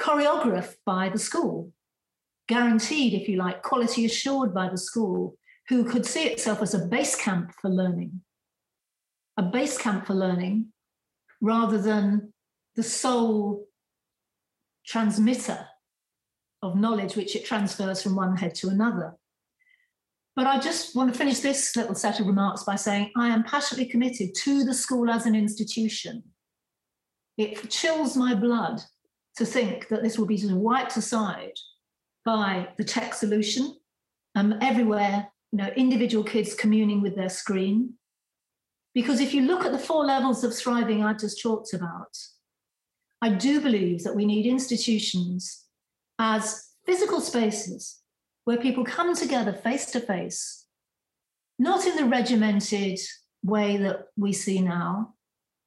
choreographed 0.00 0.76
by 0.84 1.08
the 1.08 1.18
school, 1.18 1.72
guaranteed, 2.48 3.14
if 3.14 3.28
you 3.28 3.36
like, 3.36 3.62
quality 3.62 4.04
assured 4.04 4.52
by 4.52 4.68
the 4.68 4.78
school, 4.78 5.36
who 5.68 5.84
could 5.84 6.04
see 6.04 6.24
itself 6.24 6.60
as 6.60 6.74
a 6.74 6.86
base 6.86 7.14
camp 7.14 7.52
for 7.60 7.70
learning, 7.70 8.20
a 9.36 9.42
base 9.42 9.78
camp 9.78 10.06
for 10.06 10.14
learning 10.14 10.66
rather 11.40 11.80
than 11.80 12.32
the 12.74 12.82
sole 12.82 13.64
transmitter 14.90 15.66
of 16.62 16.76
knowledge 16.76 17.16
which 17.16 17.36
it 17.36 17.44
transfers 17.44 18.02
from 18.02 18.16
one 18.16 18.36
head 18.36 18.54
to 18.56 18.68
another. 18.68 19.14
But 20.36 20.46
I 20.46 20.58
just 20.58 20.96
want 20.96 21.12
to 21.12 21.18
finish 21.18 21.40
this 21.40 21.74
little 21.76 21.94
set 21.94 22.20
of 22.20 22.26
remarks 22.26 22.64
by 22.64 22.76
saying 22.76 23.12
I 23.16 23.28
am 23.28 23.44
passionately 23.44 23.86
committed 23.86 24.34
to 24.42 24.64
the 24.64 24.74
school 24.74 25.10
as 25.10 25.26
an 25.26 25.34
institution. 25.34 26.22
It 27.36 27.70
chills 27.70 28.16
my 28.16 28.34
blood 28.34 28.80
to 29.36 29.46
think 29.46 29.88
that 29.88 30.02
this 30.02 30.18
will 30.18 30.26
be 30.26 30.36
just 30.36 30.54
wiped 30.54 30.96
aside 30.96 31.52
by 32.24 32.68
the 32.76 32.84
tech 32.84 33.14
solution. 33.14 33.76
Um, 34.36 34.54
everywhere, 34.60 35.28
you 35.52 35.58
know, 35.58 35.68
individual 35.76 36.22
kids 36.22 36.54
communing 36.54 37.00
with 37.00 37.16
their 37.16 37.28
screen. 37.28 37.94
Because 38.94 39.20
if 39.20 39.34
you 39.34 39.42
look 39.42 39.64
at 39.64 39.72
the 39.72 39.78
four 39.78 40.04
levels 40.04 40.44
of 40.44 40.54
thriving 40.54 41.04
I 41.04 41.14
just 41.14 41.42
talked 41.42 41.74
about, 41.74 42.16
I 43.22 43.30
do 43.30 43.60
believe 43.60 44.02
that 44.04 44.16
we 44.16 44.24
need 44.24 44.46
institutions 44.46 45.64
as 46.18 46.70
physical 46.86 47.20
spaces 47.20 48.00
where 48.44 48.56
people 48.56 48.84
come 48.84 49.14
together 49.14 49.52
face 49.52 49.86
to 49.92 50.00
face, 50.00 50.66
not 51.58 51.86
in 51.86 51.96
the 51.96 52.06
regimented 52.06 52.98
way 53.42 53.76
that 53.76 54.06
we 54.16 54.32
see 54.32 54.60
now, 54.60 55.14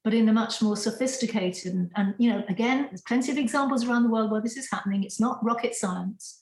but 0.04 0.14
in 0.14 0.28
a 0.28 0.34
much 0.34 0.62
more 0.62 0.76
sophisticated 0.76 1.74
and, 1.74 1.92
and, 1.96 2.14
you 2.18 2.30
know, 2.30 2.44
again, 2.50 2.88
there's 2.90 3.02
plenty 3.04 3.32
of 3.32 3.38
examples 3.38 3.86
around 3.86 4.04
the 4.04 4.10
world 4.10 4.32
where 4.32 4.42
this 4.42 4.58
is 4.58 4.70
happening. 4.70 5.04
It's 5.04 5.20
not 5.20 5.44
rocket 5.44 5.76
science, 5.76 6.40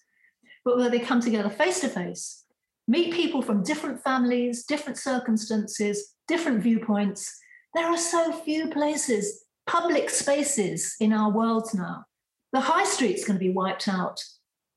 but 0.66 0.78
where 0.78 0.90
they 0.90 1.00
come 1.00 1.20
together 1.20 1.50
face 1.50 1.82
to 1.82 1.90
face, 1.90 2.46
meet 2.88 3.14
people 3.14 3.42
from 3.42 3.64
different 3.64 4.02
families, 4.02 4.64
different 4.64 4.98
circumstances, 4.98 6.16
different 6.28 6.64
viewpoints. 6.64 7.38
There 7.76 7.88
are 7.88 7.98
so 7.98 8.32
few 8.32 8.70
places, 8.70 9.46
public 9.72 10.10
spaces 10.10 10.98
in 11.00 11.14
our 11.14 11.32
world 11.32 11.70
now. 11.74 12.04
The 12.52 12.60
high 12.60 12.84
street's 12.84 13.24
going 13.24 13.40
to 13.40 13.46
be 13.46 13.54
wiped 13.54 13.88
out 13.88 14.22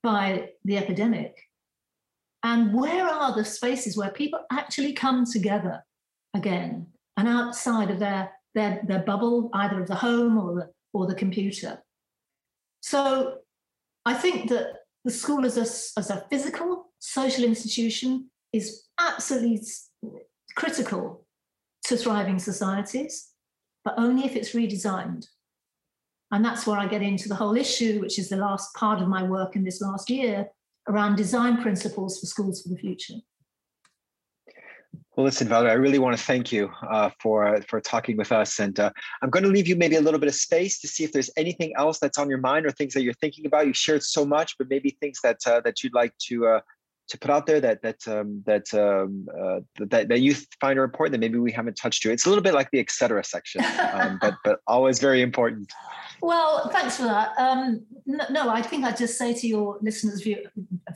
by 0.05 0.51
the 0.65 0.77
epidemic. 0.79 1.35
And 2.45 2.73
where 2.73 3.09
are 3.09 3.35
the 3.35 3.45
spaces 3.45 3.97
where 3.97 4.11
people 4.11 4.41
actually 4.53 4.93
come 4.93 5.25
together 5.25 5.83
again 6.33 6.87
and 7.17 7.27
outside 7.27 7.91
of 7.91 7.99
their, 7.99 8.31
their, 8.55 8.83
their 8.87 9.01
bubble, 9.01 9.51
either 9.55 9.81
of 9.81 9.89
the 9.89 9.97
home 9.97 10.39
or 10.39 10.55
the, 10.55 10.71
or 10.93 11.07
the 11.09 11.15
computer? 11.17 11.83
So 12.81 13.39
I 14.07 14.15
think 14.15 14.49
that 14.51 14.75
the 15.05 15.11
school 15.11 15.45
as 15.45 15.57
a, 15.57 15.67
as 15.99 16.11
a 16.11 16.25
physical 16.31 16.93
social 17.01 17.45
institution 17.45 18.31
is 18.53 18.85
absolutely 19.01 19.61
critical 20.55 21.27
to 21.87 21.97
thriving 21.97 22.39
societies, 22.39 23.34
but 23.85 23.95
only 23.99 24.25
if 24.25 24.37
it's 24.37 24.55
redesigned. 24.55 25.27
And 26.31 26.45
that's 26.45 26.67
where 26.67 26.79
I 26.79 26.87
get 26.87 27.03
into 27.03 27.29
the 27.29 27.35
whole 27.35 27.57
issue, 27.57 28.01
which 28.01 28.19
is 28.19 28.29
the 28.29 28.37
last 28.37 28.75
part 28.75 29.01
of 29.01 29.09
my 29.09 29.23
work 29.23 29.57
in 29.57 29.65
this 29.65 29.81
last 29.81 30.11
year 30.11 30.49
around 30.89 31.17
design 31.17 31.63
principles 31.63 32.19
for 32.19 32.27
schools 32.27 32.63
for 32.63 32.71
the 32.71 32.77
future. 32.77 33.15
Well, 35.17 35.25
listen, 35.25 35.47
Valerie, 35.47 35.71
I 35.71 35.75
really 35.75 36.01
want 36.01 36.17
to 36.17 36.23
thank 36.23 36.51
you 36.51 36.71
uh, 36.91 37.09
for 37.21 37.61
for 37.69 37.81
talking 37.81 38.17
with 38.17 38.33
us, 38.33 38.59
and 38.59 38.79
uh, 38.81 38.91
I'm 39.23 39.31
going 39.31 39.45
to 39.45 39.49
leave 39.49 39.69
you 39.69 39.77
maybe 39.77 39.95
a 39.95 40.01
little 40.01 40.19
bit 40.19 40.29
of 40.29 40.35
space 40.35 40.81
to 40.81 40.89
see 40.89 41.05
if 41.05 41.13
there's 41.13 41.31
anything 41.37 41.73
else 41.77 42.01
that's 42.01 42.19
on 42.19 42.29
your 42.29 42.39
mind 42.39 42.67
or 42.67 42.73
things 42.73 42.95
that 42.95 43.03
you're 43.03 43.15
thinking 43.15 43.47
about. 43.47 43.69
You 43.69 43.73
shared 43.73 44.03
so 44.03 44.27
much, 44.27 44.59
but 44.59 44.69
maybe 44.69 44.97
things 45.01 45.21
that 45.23 45.39
uh, 45.47 45.61
that 45.61 45.85
you'd 45.85 45.95
like 45.95 46.13
to 46.27 46.47
uh, 46.49 46.61
to 47.09 47.19
put 47.19 47.31
out 47.31 47.47
there 47.47 47.61
that 47.61 47.83
that 47.83 48.07
um, 48.09 48.43
that, 48.47 48.73
um, 48.75 49.27
uh, 49.39 49.61
that 49.79 50.09
that 50.09 50.21
you 50.21 50.35
find 50.61 50.79
are 50.79 50.85
important 50.85 51.13
that 51.13 51.19
maybe 51.19 51.39
we 51.39 51.53
haven't 51.53 51.77
touched 51.77 52.03
to. 52.03 52.11
It's 52.11 52.27
a 52.27 52.29
little 52.29 52.43
bit 52.43 52.55
like 52.55 52.71
the 52.71 52.81
etc. 52.81 53.23
section, 53.25 53.63
um, 53.93 54.19
but 54.23 54.35
but 54.45 54.61
always 54.67 54.99
very 55.01 55.23
important. 55.23 55.73
Well, 56.23 56.69
thanks 56.71 56.97
for 56.97 57.05
that. 57.05 57.33
Um, 57.39 57.85
no, 58.07 58.25
no, 58.31 58.49
I 58.49 58.63
think 58.63 58.85
I'd 58.85 58.97
just 58.97 59.19
say 59.19 59.35
to 59.35 59.47
your 59.47 59.79
listeners, 59.83 60.23
view, 60.23 60.47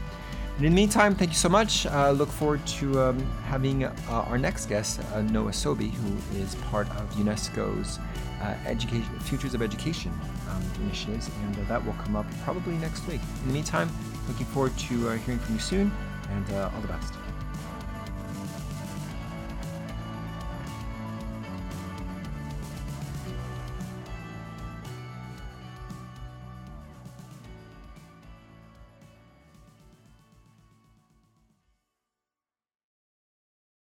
In 0.58 0.66
the 0.66 0.70
meantime, 0.70 1.16
thank 1.16 1.32
you 1.32 1.38
so 1.38 1.50
much. 1.50 1.88
Uh, 1.88 2.12
look 2.12 2.30
forward 2.30 2.66
to 2.68 3.02
um, 3.02 3.20
having 3.46 3.86
uh, 3.86 3.94
our 4.08 4.38
next 4.38 4.68
guest, 4.68 5.02
uh, 5.12 5.22
Noah 5.24 5.50
Sobe, 5.50 5.92
who 5.92 6.38
is 6.38 6.54
part 6.56 6.88
of 6.92 7.10
UNESCO's 7.16 7.98
uh, 8.40 8.56
education, 8.68 9.20
Futures 9.22 9.56
of 9.56 9.64
Education 9.64 10.12
um, 10.52 10.64
initiatives, 10.84 11.32
and 11.44 11.58
uh, 11.58 11.64
that 11.70 11.84
will 11.84 11.94
come 11.94 12.16
up 12.16 12.28
probably 12.44 12.76
next 12.76 13.08
week. 13.08 13.22
In 13.42 13.48
the 13.48 13.54
meantime, 13.54 13.90
looking 14.28 14.46
forward 14.46 14.78
to 14.78 15.10
uh, 15.10 15.18
hearing 15.18 15.40
from 15.40 15.56
you 15.56 15.62
soon, 15.62 15.92
and 16.30 16.52
all 16.54 16.82
the 16.82 16.88
best. 16.88 17.16